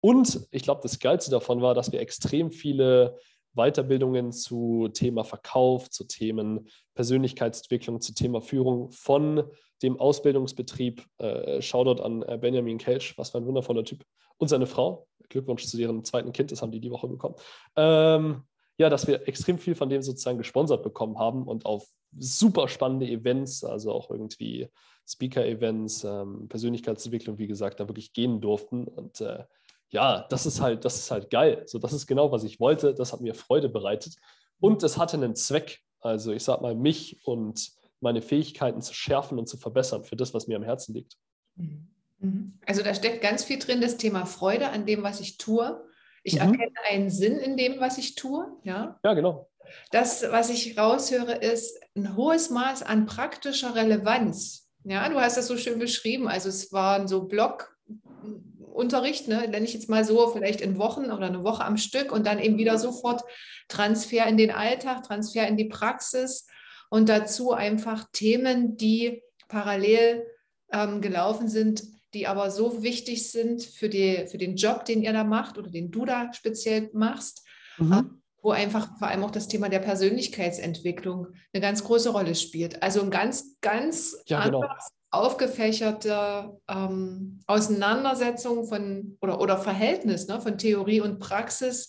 [0.00, 3.18] Und ich glaube, das Geilste davon war, dass wir extrem viele
[3.54, 9.44] Weiterbildungen zu Thema Verkauf, zu Themen Persönlichkeitsentwicklung, zu Thema Führung von
[9.82, 14.04] dem Ausbildungsbetrieb, äh, Shoutout an äh, Benjamin Kelch, was für ein wundervoller Typ,
[14.38, 17.34] und seine Frau, Glückwunsch zu ihrem zweiten Kind, das haben die die Woche bekommen.
[17.76, 18.42] Ähm,
[18.78, 21.86] ja, dass wir extrem viel von dem sozusagen gesponsert bekommen haben und auf
[22.18, 24.68] super spannende Events, also auch irgendwie
[25.06, 28.86] Speaker-Events, ähm, Persönlichkeitsentwicklung, wie gesagt, da wirklich gehen durften.
[28.86, 29.44] Und äh,
[29.90, 31.62] ja, das ist halt, das ist halt geil.
[31.66, 32.92] So, das ist genau, was ich wollte.
[32.92, 34.16] Das hat mir Freude bereitet.
[34.60, 35.80] Und es hatte einen Zweck.
[36.00, 40.34] Also ich sag mal, mich und meine Fähigkeiten zu schärfen und zu verbessern für das,
[40.34, 41.16] was mir am Herzen liegt.
[41.54, 41.88] Mhm.
[42.18, 42.58] Mhm.
[42.66, 45.82] Also da steckt ganz viel drin, das Thema Freude an dem, was ich tue.
[46.22, 46.40] Ich mhm.
[46.40, 48.46] erkenne einen Sinn in dem, was ich tue.
[48.64, 49.48] Ja, ja genau.
[49.90, 54.68] Das, was ich raushöre, ist ein hohes Maß an praktischer Relevanz.
[54.84, 56.28] Ja, du hast das so schön beschrieben.
[56.28, 61.26] Also es waren so Blockunterricht, ne, nenne ich jetzt mal so, vielleicht in Wochen oder
[61.26, 63.24] eine Woche am Stück und dann eben wieder sofort
[63.68, 66.46] Transfer in den Alltag, Transfer in die Praxis
[66.88, 70.24] und dazu einfach Themen, die parallel
[70.72, 71.82] ähm, gelaufen sind,
[72.16, 75.70] die aber so wichtig sind für, die, für den Job, den ihr da macht oder
[75.70, 77.46] den du da speziell machst,
[77.76, 77.92] mhm.
[77.92, 82.82] Ähm, wo einfach vor allem auch das Thema der Persönlichkeitsentwicklung eine ganz große Rolle spielt.
[82.82, 84.64] Also ein ganz, ganz ja, genau.
[85.10, 91.88] aufgefächerte ähm, Auseinandersetzung von oder, oder Verhältnis ne, von Theorie und Praxis,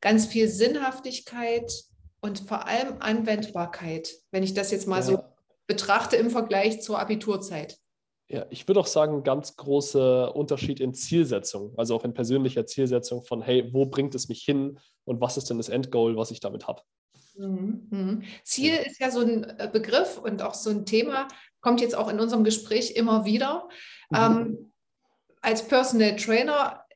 [0.00, 1.70] ganz viel Sinnhaftigkeit
[2.20, 5.02] und vor allem Anwendbarkeit, wenn ich das jetzt mal ja.
[5.02, 5.22] so
[5.68, 7.78] betrachte im Vergleich zur Abiturzeit.
[8.32, 13.22] Ja, ich würde auch sagen, ganz großer Unterschied in Zielsetzung, also auch in persönlicher Zielsetzung
[13.22, 16.40] von, hey, wo bringt es mich hin und was ist denn das Endgoal, was ich
[16.40, 16.80] damit habe?
[17.36, 18.22] Mhm, mhm.
[18.42, 21.28] Ziel ist ja so ein äh, Begriff und auch so ein Thema,
[21.60, 23.68] kommt jetzt auch in unserem Gespräch immer wieder.
[24.08, 24.16] Mhm.
[24.16, 24.72] Ähm,
[25.42, 26.86] als Personal Trainer,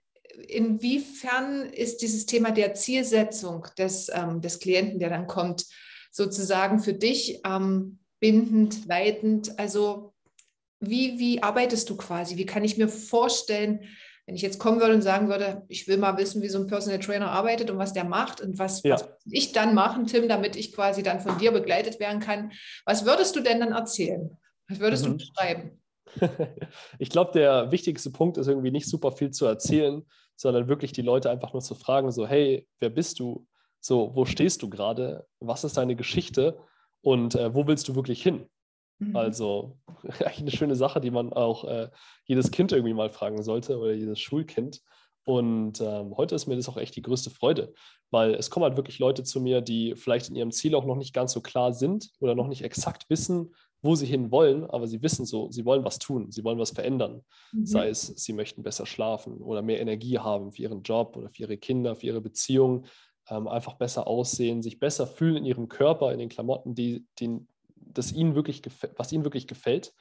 [0.48, 5.66] inwiefern ist dieses Thema der Zielsetzung des, ähm, des Klienten, der dann kommt,
[6.10, 9.58] sozusagen für dich ähm, bindend, leitend?
[9.58, 10.14] Also
[10.80, 12.36] wie, wie arbeitest du quasi?
[12.36, 13.80] Wie kann ich mir vorstellen,
[14.26, 16.66] wenn ich jetzt kommen würde und sagen würde, ich will mal wissen, wie so ein
[16.66, 18.94] Personal Trainer arbeitet und was der macht und was, ja.
[18.94, 22.52] was ich dann machen, Tim, damit ich quasi dann von dir begleitet werden kann.
[22.84, 24.36] Was würdest du denn dann erzählen?
[24.68, 25.10] Was würdest mhm.
[25.12, 25.82] du beschreiben?
[26.98, 30.02] Ich glaube, der wichtigste Punkt ist irgendwie nicht super viel zu erzählen,
[30.34, 33.46] sondern wirklich die Leute einfach nur zu fragen, so, hey, wer bist du?
[33.80, 35.26] So, wo stehst du gerade?
[35.40, 36.58] Was ist deine Geschichte?
[37.02, 38.48] Und äh, wo willst du wirklich hin?
[38.98, 39.16] Mhm.
[39.16, 39.78] Also
[40.20, 41.90] eigentlich eine schöne Sache, die man auch äh,
[42.24, 44.82] jedes Kind irgendwie mal fragen sollte oder jedes Schulkind.
[45.24, 47.74] Und ähm, heute ist mir das auch echt die größte Freude,
[48.10, 50.94] weil es kommen halt wirklich Leute zu mir, die vielleicht in ihrem Ziel auch noch
[50.94, 54.86] nicht ganz so klar sind oder noch nicht exakt wissen, wo sie hin wollen, aber
[54.86, 57.22] sie wissen so, sie wollen was tun, sie wollen was verändern.
[57.52, 57.66] Mhm.
[57.66, 61.42] Sei es, sie möchten besser schlafen oder mehr Energie haben für ihren Job oder für
[61.42, 62.86] ihre Kinder, für ihre Beziehung,
[63.28, 67.40] ähm, einfach besser aussehen, sich besser fühlen in ihrem Körper, in den Klamotten, die, die,
[67.98, 68.62] das ihnen wirklich
[68.96, 69.92] was ihnen wirklich gefällt.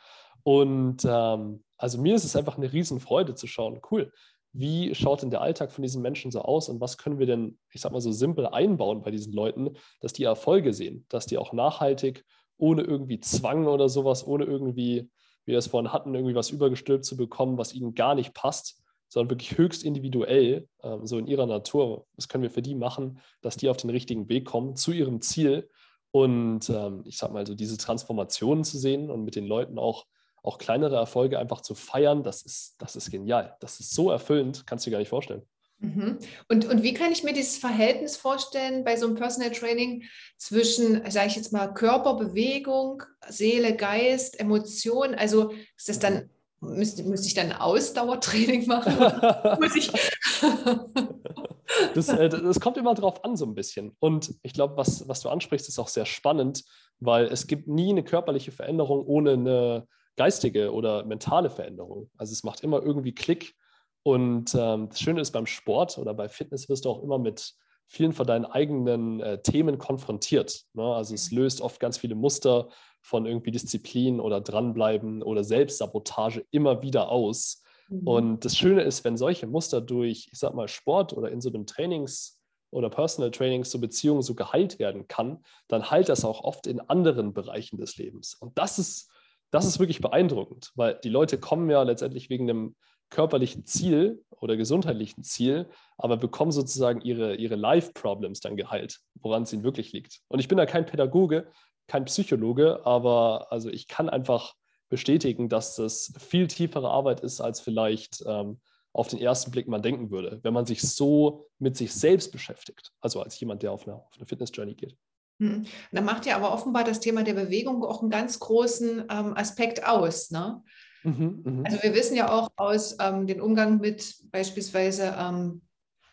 [0.43, 4.12] Und ähm, also mir ist es einfach eine Riesenfreude zu schauen, cool,
[4.54, 7.58] wie schaut denn der Alltag von diesen Menschen so aus und was können wir denn,
[7.72, 11.38] ich sag mal so simpel einbauen bei diesen Leuten, dass die Erfolge sehen, dass die
[11.38, 12.24] auch nachhaltig,
[12.58, 15.10] ohne irgendwie Zwang oder sowas, ohne irgendwie,
[15.46, 18.82] wie wir es vorhin hatten, irgendwie was übergestülpt zu bekommen, was ihnen gar nicht passt,
[19.10, 22.06] sondern wirklich höchst individuell, ähm, so in ihrer Natur.
[22.16, 25.20] Was können wir für die machen, dass die auf den richtigen Weg kommen zu ihrem
[25.22, 25.70] Ziel
[26.16, 30.05] und ähm, ich sag mal, so diese Transformationen zu sehen und mit den Leuten auch,
[30.43, 33.57] auch kleinere Erfolge einfach zu feiern, das ist, das ist genial.
[33.59, 35.41] Das ist so erfüllend, kannst du dir gar nicht vorstellen.
[35.80, 36.20] Mhm.
[36.47, 40.05] Und, und wie kann ich mir dieses Verhältnis vorstellen bei so einem Personal Training
[40.38, 45.16] zwischen, sage ich jetzt mal, Körper, Bewegung, Seele, Geist, Emotion?
[45.16, 46.30] Also ist das dann,
[46.61, 48.95] müsste, müsste ich dann Ausdauertraining machen?
[49.59, 49.91] Muss ich
[51.93, 53.95] das, äh, das kommt immer drauf an, so ein bisschen.
[53.99, 56.63] Und ich glaube, was, was du ansprichst, ist auch sehr spannend,
[56.99, 62.09] weil es gibt nie eine körperliche Veränderung ohne eine, geistige oder mentale Veränderung.
[62.17, 63.55] Also es macht immer irgendwie Klick.
[64.03, 67.53] Und ähm, das Schöne ist beim Sport oder bei Fitness wirst du auch immer mit
[67.88, 70.63] vielen von deinen eigenen äh, Themen konfrontiert.
[70.73, 70.84] Ne?
[70.84, 72.69] Also es löst oft ganz viele Muster
[73.01, 77.63] von irgendwie Disziplin oder dranbleiben oder Selbstsabotage immer wieder aus.
[77.90, 78.08] Mhm.
[78.08, 81.50] Und das Schöne ist, wenn solche Muster durch, ich sag mal, Sport oder in so
[81.50, 86.44] einem Trainings- oder Personal Trainings so Beziehungen so geheilt werden kann, dann heilt das auch
[86.44, 88.36] oft in anderen Bereichen des Lebens.
[88.36, 89.10] Und das ist,
[89.52, 92.76] das ist wirklich beeindruckend, weil die Leute kommen ja letztendlich wegen einem
[93.10, 99.54] körperlichen Ziel oder gesundheitlichen Ziel, aber bekommen sozusagen ihre, ihre Life-Problems dann geheilt, woran es
[99.54, 100.22] ihnen wirklich liegt.
[100.28, 101.48] Und ich bin da kein Pädagoge,
[101.88, 104.56] kein Psychologe, aber also ich kann einfach
[104.90, 108.60] bestätigen, dass das viel tiefere Arbeit ist, als vielleicht ähm,
[108.94, 112.94] auf den ersten Blick man denken würde, wenn man sich so mit sich selbst beschäftigt,
[113.02, 114.96] also als jemand, der auf eine, auf eine Fitness-Journey geht.
[115.40, 115.66] Hm.
[115.92, 119.86] Da macht ja aber offenbar das Thema der Bewegung auch einen ganz großen ähm, Aspekt
[119.86, 120.32] aus.
[120.32, 120.64] Ne?
[121.04, 121.64] Mhm, mh.
[121.66, 125.62] Also wir wissen ja auch aus ähm, dem Umgang mit beispielsweise ähm,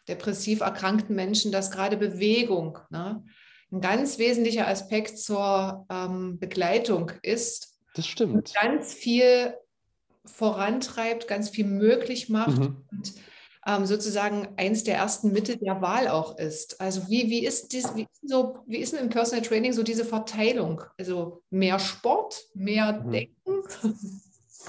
[0.09, 3.25] depressiv erkrankten Menschen, dass gerade Bewegung ne,
[3.71, 7.72] ein ganz wesentlicher Aspekt zur ähm, Begleitung ist.
[7.95, 8.35] Das stimmt.
[8.35, 9.55] Und ganz viel
[10.25, 12.85] vorantreibt, ganz viel möglich macht mhm.
[12.91, 13.13] und
[13.67, 16.81] ähm, sozusagen eins der ersten Mittel der Wahl auch ist.
[16.81, 20.05] Also wie, wie, ist dies, wie, so, wie ist denn im Personal Training so diese
[20.05, 20.83] Verteilung?
[20.99, 23.13] Also mehr Sport, mehr mhm.
[23.13, 23.63] Denken?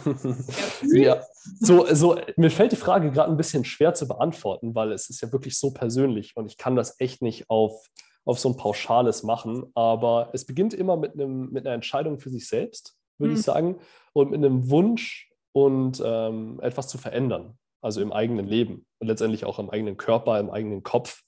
[0.94, 1.24] ja,
[1.60, 5.22] so, so, mir fällt die Frage gerade ein bisschen schwer zu beantworten, weil es ist
[5.22, 7.90] ja wirklich so persönlich und ich kann das echt nicht auf,
[8.26, 9.72] auf so ein pauschales machen.
[9.76, 13.40] Aber es beginnt immer mit, einem, mit einer Entscheidung für sich selbst, würde mhm.
[13.40, 13.76] ich sagen,
[14.14, 19.46] und mit einem Wunsch und ähm, etwas zu verändern, also im eigenen Leben und letztendlich
[19.46, 21.24] auch im eigenen Körper, im eigenen Kopf.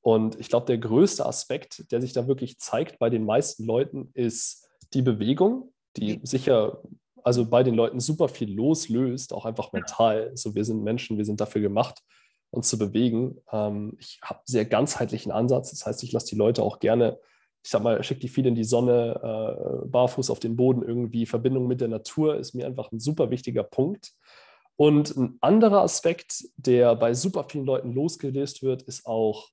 [0.00, 4.10] Und ich glaube, der größte Aspekt, der sich da wirklich zeigt bei den meisten Leuten,
[4.14, 6.82] ist die Bewegung, die sicher
[7.22, 10.32] also bei den Leuten super viel loslöst, auch einfach mental.
[10.34, 12.02] So, wir sind Menschen, wir sind dafür gemacht,
[12.50, 13.38] uns zu bewegen.
[13.52, 15.70] Ähm, ich habe einen sehr ganzheitlichen Ansatz.
[15.70, 17.18] Das heißt, ich lasse die Leute auch gerne,
[17.62, 21.26] ich sag mal, schicke die viel in die Sonne, äh, barfuß auf den Boden irgendwie.
[21.26, 24.12] Verbindung mit der Natur ist mir einfach ein super wichtiger Punkt.
[24.76, 29.48] Und ein anderer Aspekt, der bei super vielen Leuten losgelöst wird, ist auch,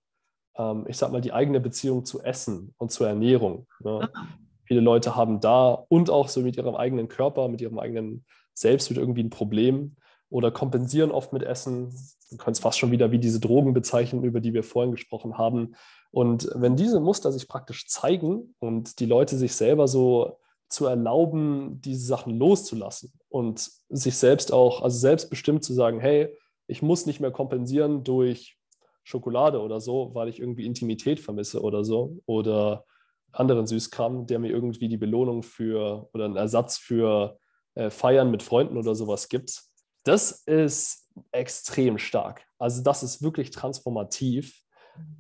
[0.57, 3.67] ähm, ich sag mal, die eigene Beziehung zu Essen und zur Ernährung.
[3.83, 4.09] Ne?
[4.13, 4.27] Ah.
[4.63, 8.89] Viele Leute haben da und auch so mit ihrem eigenen Körper, mit ihrem eigenen Selbst
[8.89, 9.97] mit irgendwie ein Problem
[10.29, 11.93] oder kompensieren oft mit Essen.
[12.29, 15.75] Du kannst fast schon wieder wie diese Drogen bezeichnen, über die wir vorhin gesprochen haben.
[16.11, 20.37] Und wenn diese Muster sich praktisch zeigen und die Leute sich selber so
[20.69, 26.35] zu erlauben, diese Sachen loszulassen und sich selbst auch, also selbstbestimmt zu sagen, hey,
[26.67, 28.57] ich muss nicht mehr kompensieren durch
[29.03, 32.83] Schokolade oder so, weil ich irgendwie Intimität vermisse oder so oder
[33.31, 37.39] anderen Süßkram, der mir irgendwie die Belohnung für oder einen Ersatz für
[37.75, 39.63] äh, Feiern mit Freunden oder sowas gibt.
[40.07, 42.45] Das ist extrem stark.
[42.59, 44.61] Also das ist wirklich transformativ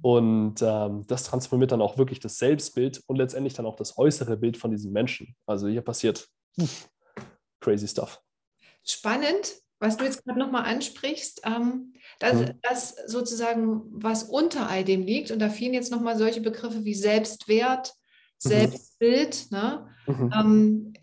[0.01, 4.37] und ähm, das transformiert dann auch wirklich das Selbstbild und letztendlich dann auch das äußere
[4.37, 5.35] Bild von diesem Menschen.
[5.45, 6.27] Also hier passiert
[7.59, 8.21] crazy stuff.
[8.83, 12.59] Spannend, was du jetzt gerade nochmal ansprichst, ähm, dass, mhm.
[12.63, 16.95] das sozusagen, was unter all dem liegt, und da fielen jetzt nochmal solche Begriffe wie
[16.95, 17.93] Selbstwert,
[18.43, 18.49] Mhm.
[18.49, 19.51] Selbstbild.
[19.51, 19.87] Ne?
[20.05, 20.33] Mhm.
[20.35, 20.93] Ähm,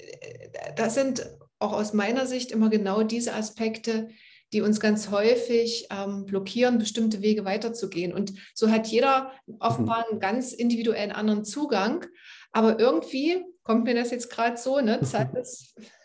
[0.76, 1.28] das sind
[1.65, 4.09] auch aus meiner Sicht immer genau diese Aspekte,
[4.53, 8.12] die uns ganz häufig ähm, blockieren, bestimmte Wege weiterzugehen.
[8.12, 10.12] Und so hat jeder offenbar mhm.
[10.12, 12.07] einen ganz individuellen anderen Zugang.
[12.53, 15.01] Aber irgendwie kommt mir das jetzt gerade so, ne?
[15.03, 15.15] ich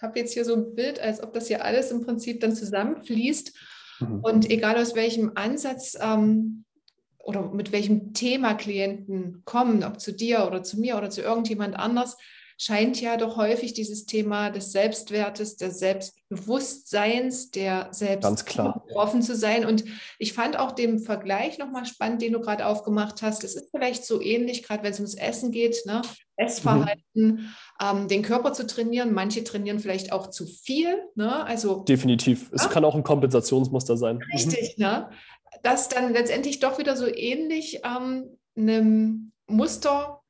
[0.02, 3.54] habe jetzt hier so ein Bild, als ob das hier alles im Prinzip dann zusammenfließt.
[4.00, 4.20] Mhm.
[4.22, 6.66] Und egal aus welchem Ansatz ähm,
[7.20, 11.76] oder mit welchem Thema Klienten kommen, ob zu dir oder zu mir oder zu irgendjemand
[11.76, 12.18] anders,
[12.62, 18.60] scheint ja doch häufig dieses Thema des Selbstwertes, des Selbstbewusstseins, der selbst
[18.94, 19.66] offen zu sein.
[19.66, 19.86] Und
[20.20, 23.46] ich fand auch den Vergleich nochmal spannend, den du gerade aufgemacht hast.
[23.46, 26.02] Es ist vielleicht so ähnlich, gerade wenn es ums Essen geht, ne?
[26.36, 27.48] Essverhalten, mhm.
[27.82, 29.14] ähm, den Körper zu trainieren.
[29.14, 31.02] Manche trainieren vielleicht auch zu viel.
[31.16, 31.46] Ne?
[31.46, 32.50] Also, Definitiv.
[32.54, 34.18] Es kann auch ein Kompensationsmuster sein.
[34.18, 34.24] Mhm.
[34.34, 34.84] Richtig, mhm.
[34.84, 35.10] ne?
[35.64, 40.22] das dann letztendlich doch wieder so ähnlich ähm, einem Muster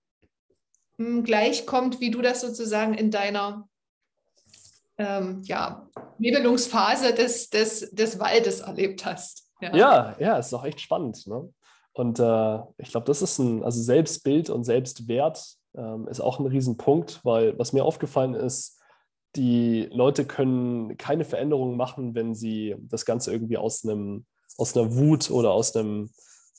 [1.24, 3.68] gleichkommt, wie du das sozusagen in deiner
[4.98, 5.88] ähm, ja,
[6.18, 9.50] Nebelungsphase des, des, des Waldes erlebt hast.
[9.62, 11.26] Ja, ja, ja ist auch echt spannend.
[11.26, 11.52] Ne?
[11.94, 16.46] Und äh, ich glaube, das ist ein, also Selbstbild und Selbstwert ähm, ist auch ein
[16.46, 18.80] Riesenpunkt, weil was mir aufgefallen ist,
[19.36, 24.26] die Leute können keine Veränderungen machen, wenn sie das Ganze irgendwie aus einem
[24.58, 26.10] aus einer Wut oder aus einem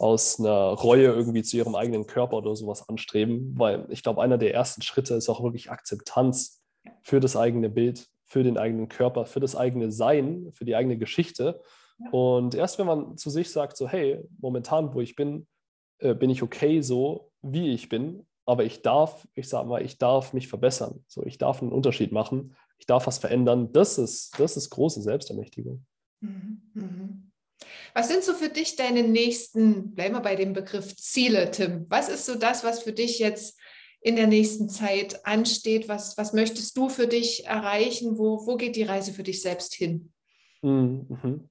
[0.00, 4.38] aus einer Reue irgendwie zu ihrem eigenen Körper oder sowas anstreben, weil ich glaube, einer
[4.38, 6.62] der ersten Schritte ist auch wirklich Akzeptanz
[7.02, 10.96] für das eigene Bild, für den eigenen Körper, für das eigene Sein, für die eigene
[10.96, 11.60] Geschichte.
[11.98, 12.10] Ja.
[12.12, 15.46] Und erst wenn man zu sich sagt, so, hey, momentan, wo ich bin,
[15.98, 19.98] äh, bin ich okay so, wie ich bin, aber ich darf, ich sage mal, ich
[19.98, 21.04] darf mich verbessern.
[21.08, 23.70] So, ich darf einen Unterschied machen, ich darf was verändern.
[23.72, 25.84] Das ist, das ist große Selbstermächtigung.
[26.20, 26.62] Mhm.
[26.72, 27.29] Mhm.
[27.94, 31.86] Was sind so für dich deine nächsten, bleiben wir bei dem Begriff Ziele, Tim?
[31.88, 33.58] Was ist so das, was für dich jetzt
[34.00, 35.88] in der nächsten Zeit ansteht?
[35.88, 38.18] Was, was möchtest du für dich erreichen?
[38.18, 40.12] Wo, wo geht die Reise für dich selbst hin?
[40.62, 41.06] Mhm.
[41.22, 41.48] mhm.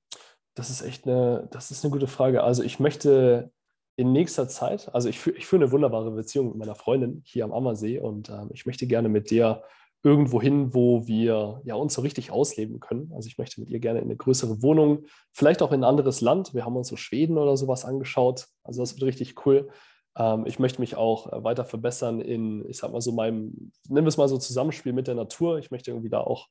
[0.55, 2.43] Das ist echt eine, das ist eine gute Frage.
[2.43, 3.49] Also ich möchte
[3.95, 7.53] in nächster Zeit, also ich, ich führe eine wunderbare Beziehung mit meiner Freundin hier am
[7.53, 9.63] Ammersee und äh, ich möchte gerne mit der
[10.03, 13.11] irgendwo hin, wo wir ja, uns so richtig ausleben können.
[13.13, 16.21] Also ich möchte mit ihr gerne in eine größere Wohnung, vielleicht auch in ein anderes
[16.21, 16.53] Land.
[16.53, 18.47] Wir haben uns so Schweden oder sowas angeschaut.
[18.63, 19.69] Also das wird richtig cool.
[20.17, 24.05] Ähm, ich möchte mich auch äh, weiter verbessern in, ich sag mal so meinem, wir
[24.05, 25.59] es mal so Zusammenspiel mit der Natur.
[25.59, 26.47] Ich möchte irgendwie da auch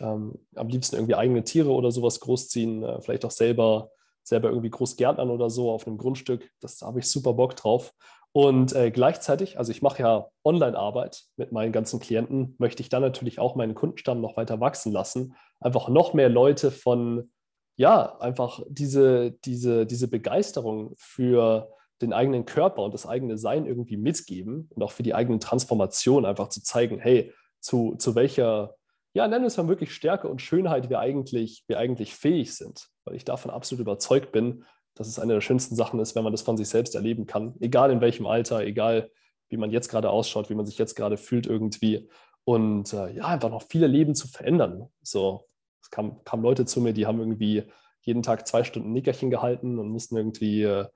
[0.00, 3.90] ähm, am liebsten irgendwie eigene Tiere oder sowas großziehen, äh, vielleicht auch selber,
[4.22, 6.50] selber irgendwie groß gärtnern oder so auf einem Grundstück.
[6.60, 7.92] Das, da habe ich super Bock drauf.
[8.32, 13.02] Und äh, gleichzeitig, also ich mache ja Online-Arbeit mit meinen ganzen Klienten, möchte ich dann
[13.02, 15.34] natürlich auch meinen Kundenstamm noch weiter wachsen lassen.
[15.60, 17.30] Einfach noch mehr Leute von,
[17.76, 21.70] ja, einfach diese, diese, diese Begeisterung für
[22.00, 26.24] den eigenen Körper und das eigene Sein irgendwie mitgeben und auch für die eigene Transformation
[26.24, 28.76] einfach zu zeigen, hey, zu, zu welcher,
[29.14, 32.88] ja, nennen wir es mal wirklich Stärke und Schönheit wir eigentlich, wir eigentlich fähig sind.
[33.04, 34.64] Weil ich davon absolut überzeugt bin,
[34.98, 37.54] dass es eine der schönsten Sachen ist, wenn man das von sich selbst erleben kann.
[37.60, 39.10] Egal in welchem Alter, egal
[39.48, 42.08] wie man jetzt gerade ausschaut, wie man sich jetzt gerade fühlt irgendwie.
[42.44, 44.88] Und äh, ja, einfach noch viele Leben zu verändern.
[45.02, 45.44] So,
[45.82, 47.64] es kamen kam Leute zu mir, die haben irgendwie
[48.02, 50.86] jeden Tag zwei Stunden Nickerchen gehalten und mussten irgendwie, äh,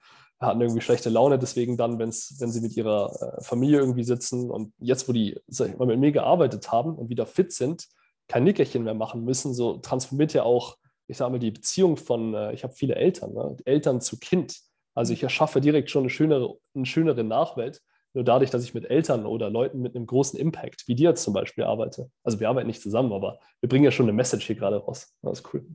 [0.40, 1.38] hatten irgendwie schlechte Laune.
[1.38, 5.38] Deswegen dann, wenn's, wenn sie mit ihrer äh, Familie irgendwie sitzen und jetzt, wo die
[5.78, 7.86] mal, mit mir gearbeitet haben und wieder fit sind,
[8.28, 10.78] kein Nickerchen mehr machen müssen, so transformiert ja auch
[11.12, 13.56] ich sage mal, die Beziehung von, äh, ich habe viele Eltern, ne?
[13.66, 14.56] Eltern zu Kind.
[14.94, 17.82] Also ich erschaffe direkt schon eine schönere, eine schönere Nachwelt,
[18.14, 21.34] nur dadurch, dass ich mit Eltern oder Leuten mit einem großen Impact, wie dir zum
[21.34, 22.10] Beispiel, arbeite.
[22.24, 25.14] Also wir arbeiten nicht zusammen, aber wir bringen ja schon eine Message hier gerade raus.
[25.22, 25.66] Das ist cool.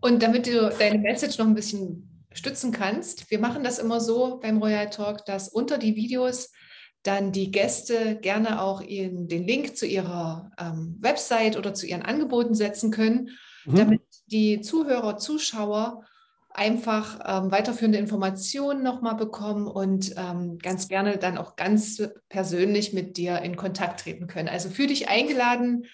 [0.00, 4.40] Und damit du deine Message noch ein bisschen stützen kannst, wir machen das immer so
[4.40, 6.50] beim Royal Talk, dass unter die Videos
[7.02, 12.02] dann die Gäste gerne auch in den Link zu ihrer ähm, Website oder zu ihren
[12.02, 13.28] Angeboten setzen können
[13.66, 13.76] mhm.
[13.76, 16.04] damit die Zuhörer, Zuschauer
[16.50, 23.16] einfach ähm, weiterführende Informationen nochmal bekommen und ähm, ganz gerne dann auch ganz persönlich mit
[23.16, 24.48] dir in Kontakt treten können.
[24.48, 25.86] Also für dich eingeladen,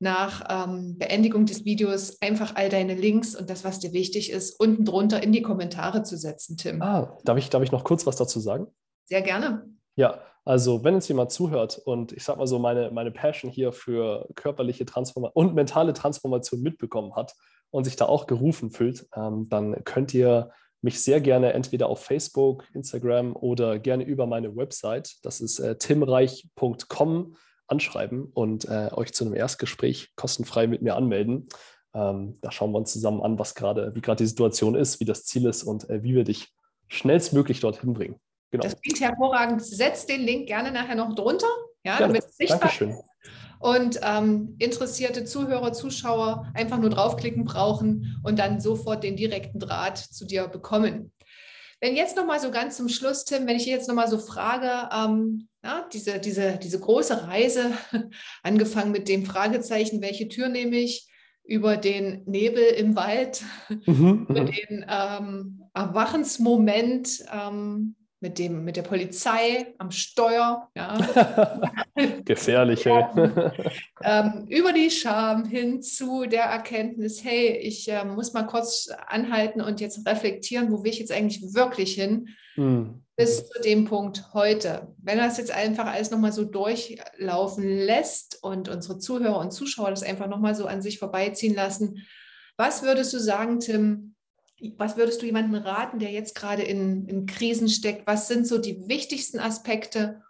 [0.00, 4.58] nach ähm, Beendigung des Videos einfach all deine Links und das, was dir wichtig ist,
[4.58, 6.80] unten drunter in die Kommentare zu setzen, Tim.
[6.82, 8.68] Ah, darf ich, darf ich noch kurz was dazu sagen?
[9.04, 9.68] Sehr gerne.
[9.96, 13.72] Ja, also wenn uns jemand zuhört und ich sag mal so meine, meine Passion hier
[13.72, 17.34] für körperliche Transformation und mentale Transformation mitbekommen hat
[17.70, 20.50] und sich da auch gerufen fühlt, ähm, dann könnt ihr
[20.80, 25.76] mich sehr gerne entweder auf Facebook, Instagram oder gerne über meine Website, das ist äh,
[25.76, 31.48] timreich.com, anschreiben und äh, euch zu einem Erstgespräch kostenfrei mit mir anmelden.
[31.94, 35.04] Ähm, da schauen wir uns zusammen an, was gerade, wie gerade die Situation ist, wie
[35.04, 36.48] das Ziel ist und äh, wie wir dich
[36.86, 38.16] schnellstmöglich dorthin bringen.
[38.50, 38.62] Genau.
[38.62, 39.62] Das klingt hervorragend.
[39.62, 41.48] Setzt den Link gerne nachher noch drunter,
[41.84, 42.90] ja, damit es sichtbar Dankeschön.
[42.90, 43.04] ist.
[43.58, 49.98] Und ähm, interessierte Zuhörer, Zuschauer einfach nur draufklicken brauchen und dann sofort den direkten Draht
[49.98, 51.12] zu dir bekommen.
[51.80, 55.48] Wenn jetzt nochmal so ganz zum Schluss, Tim, wenn ich jetzt nochmal so frage, ähm,
[55.62, 57.72] ja, diese, diese, diese große Reise,
[58.42, 61.08] angefangen mit dem Fragezeichen, welche Tür nehme ich,
[61.44, 63.42] über den Nebel im Wald,
[63.86, 64.46] mhm, über mhm.
[64.46, 70.68] den ähm, Erwachensmoment, ähm, mit, dem, mit der Polizei am Steuer.
[70.74, 70.98] Ja.
[72.24, 73.08] Gefährliche.
[74.02, 79.60] ähm, über die Scham hin zu der Erkenntnis, hey, ich äh, muss mal kurz anhalten
[79.60, 83.04] und jetzt reflektieren, wo will ich jetzt eigentlich wirklich hin, mhm.
[83.16, 84.94] bis zu dem Punkt heute.
[84.98, 90.02] Wenn das jetzt einfach alles nochmal so durchlaufen lässt und unsere Zuhörer und Zuschauer das
[90.02, 92.04] einfach nochmal so an sich vorbeiziehen lassen,
[92.56, 94.16] was würdest du sagen, Tim,
[94.76, 98.06] was würdest du jemandem raten, der jetzt gerade in, in Krisen steckt?
[98.06, 100.22] Was sind so die wichtigsten Aspekte,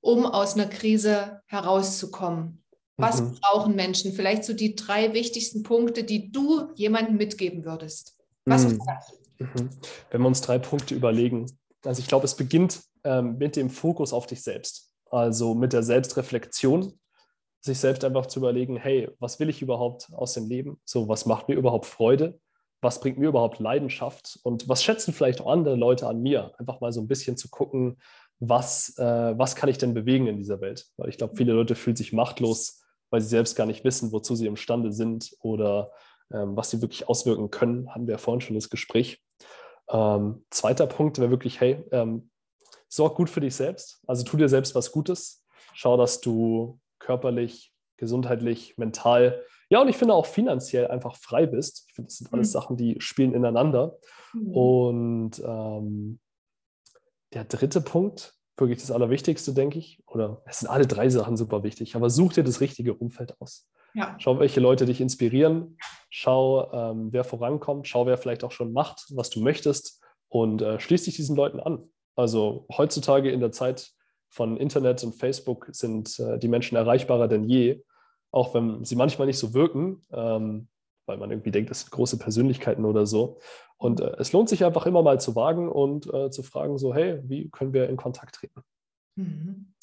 [0.00, 2.62] um aus einer Krise herauszukommen?
[2.96, 3.38] Was mhm.
[3.40, 4.12] brauchen Menschen?
[4.12, 8.16] Vielleicht so die drei wichtigsten Punkte, die du jemandem mitgeben würdest.
[8.44, 8.70] Was mhm.
[8.72, 9.18] ist das?
[9.38, 9.70] Mhm.
[10.10, 11.50] Wenn wir uns drei Punkte überlegen,
[11.84, 15.82] also ich glaube, es beginnt ähm, mit dem Fokus auf dich selbst, also mit der
[15.82, 16.98] Selbstreflexion,
[17.60, 20.80] sich selbst einfach zu überlegen, hey, was will ich überhaupt aus dem Leben?
[20.84, 22.38] So, was macht mir überhaupt Freude?
[22.84, 26.52] Was bringt mir überhaupt Leidenschaft und was schätzen vielleicht auch andere Leute an mir?
[26.58, 27.98] Einfach mal so ein bisschen zu gucken,
[28.38, 30.86] was, äh, was kann ich denn bewegen in dieser Welt?
[30.96, 34.36] Weil ich glaube, viele Leute fühlen sich machtlos, weil sie selbst gar nicht wissen, wozu
[34.36, 35.92] sie imstande sind oder
[36.32, 37.92] ähm, was sie wirklich auswirken können.
[37.92, 39.22] Hatten wir ja vorhin schon das Gespräch.
[39.88, 42.30] Ähm, zweiter Punkt wäre wirklich, hey, ähm,
[42.88, 44.00] sorg gut für dich selbst.
[44.06, 45.44] Also tu dir selbst was Gutes.
[45.72, 51.84] Schau, dass du körperlich, gesundheitlich, mental, ja, und ich finde auch finanziell einfach frei bist.
[51.88, 52.52] Ich finde, das sind alles mhm.
[52.52, 53.96] Sachen, die spielen ineinander.
[54.32, 54.50] Mhm.
[54.52, 56.20] Und ähm,
[57.32, 61.62] der dritte Punkt, wirklich das Allerwichtigste, denke ich, oder es sind alle drei Sachen super
[61.62, 63.68] wichtig, aber such dir das richtige Umfeld aus.
[63.94, 64.16] Ja.
[64.18, 65.76] Schau, welche Leute dich inspirieren,
[66.10, 70.80] schau, ähm, wer vorankommt, schau, wer vielleicht auch schon macht, was du möchtest und äh,
[70.80, 71.90] schließ dich diesen Leuten an.
[72.16, 73.90] Also heutzutage in der Zeit
[74.28, 77.82] von Internet und Facebook sind äh, die Menschen erreichbarer denn je,
[78.34, 80.68] auch wenn sie manchmal nicht so wirken, ähm,
[81.06, 83.38] weil man irgendwie denkt, das sind große Persönlichkeiten oder so.
[83.76, 86.94] Und äh, es lohnt sich einfach immer mal zu wagen und äh, zu fragen, so,
[86.94, 88.62] hey, wie können wir in Kontakt treten?
[89.16, 89.74] Mhm.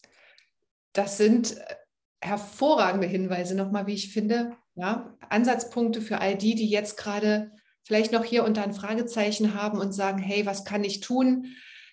[0.93, 1.75] Das sind äh,
[2.21, 4.51] hervorragende Hinweise nochmal, wie ich finde.
[4.75, 7.51] Ja, Ansatzpunkte für all die, die jetzt gerade
[7.83, 11.47] vielleicht noch hier unter ein Fragezeichen haben und sagen, hey, was kann ich tun,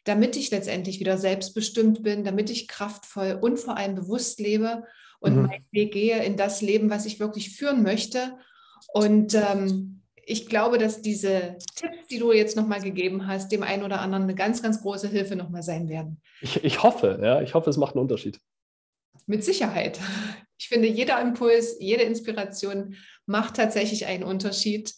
[0.05, 4.85] damit ich letztendlich wieder selbstbestimmt bin, damit ich kraftvoll und vor allem bewusst lebe
[5.21, 5.43] und mhm.
[5.47, 8.37] meinen Weg gehe in das Leben, was ich wirklich führen möchte.
[8.93, 13.83] Und ähm, ich glaube, dass diese Tipps, die du jetzt nochmal gegeben hast, dem einen
[13.83, 16.21] oder anderen eine ganz, ganz große Hilfe nochmal sein werden.
[16.41, 18.39] Ich, ich hoffe, ja, ich hoffe, es macht einen Unterschied.
[19.27, 19.99] Mit Sicherheit.
[20.59, 22.97] Ich finde, jeder Impuls, jede Inspiration
[23.27, 24.95] macht tatsächlich einen Unterschied.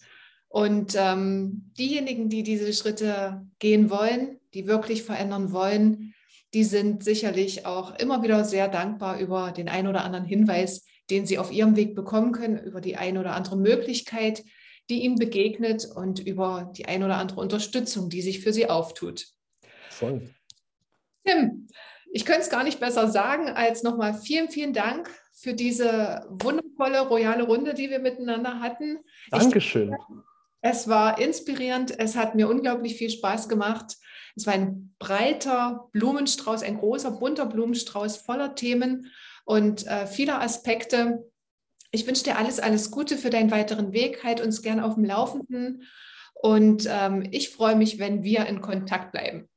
[0.48, 6.14] Und ähm, diejenigen, die diese Schritte gehen wollen, die wirklich verändern wollen,
[6.54, 11.26] die sind sicherlich auch immer wieder sehr dankbar über den einen oder anderen Hinweis, den
[11.26, 14.44] sie auf ihrem Weg bekommen können, über die eine oder andere Möglichkeit,
[14.88, 19.26] die ihnen begegnet und über die eine oder andere Unterstützung, die sich für sie auftut.
[19.90, 20.22] Voll.
[21.24, 21.68] Tim,
[22.12, 27.00] ich könnte es gar nicht besser sagen, als nochmal vielen, vielen Dank für diese wundervolle,
[27.06, 28.98] royale Runde, die wir miteinander hatten.
[29.30, 29.92] Dankeschön.
[29.92, 30.16] Ich,
[30.62, 33.96] es war inspirierend, es hat mir unglaublich viel Spaß gemacht.
[34.36, 39.10] Es war ein breiter Blumenstrauß, ein großer, bunter Blumenstrauß voller Themen
[39.44, 41.24] und äh, vieler Aspekte.
[41.90, 44.22] Ich wünsche dir alles, alles Gute für deinen weiteren Weg.
[44.22, 45.82] Halt uns gern auf dem Laufenden.
[46.34, 49.48] Und ähm, ich freue mich, wenn wir in Kontakt bleiben.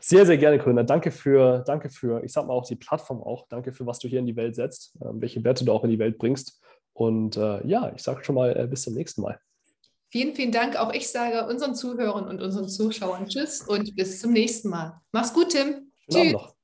[0.00, 0.82] Sehr, sehr gerne, Corinna.
[0.82, 3.46] Danke für, danke für, ich sag mal auch die Plattform auch.
[3.48, 5.90] Danke für, was du hier in die Welt setzt, äh, welche Werte du auch in
[5.90, 6.60] die Welt bringst.
[6.92, 9.38] Und äh, ja, ich sage schon mal äh, bis zum nächsten Mal.
[10.10, 10.76] Vielen, vielen Dank.
[10.76, 14.94] Auch ich sage unseren Zuhörern und unseren Zuschauern Tschüss und bis zum nächsten Mal.
[15.12, 15.92] Mach's gut, Tim.
[16.10, 16.57] Schönen Tschüss.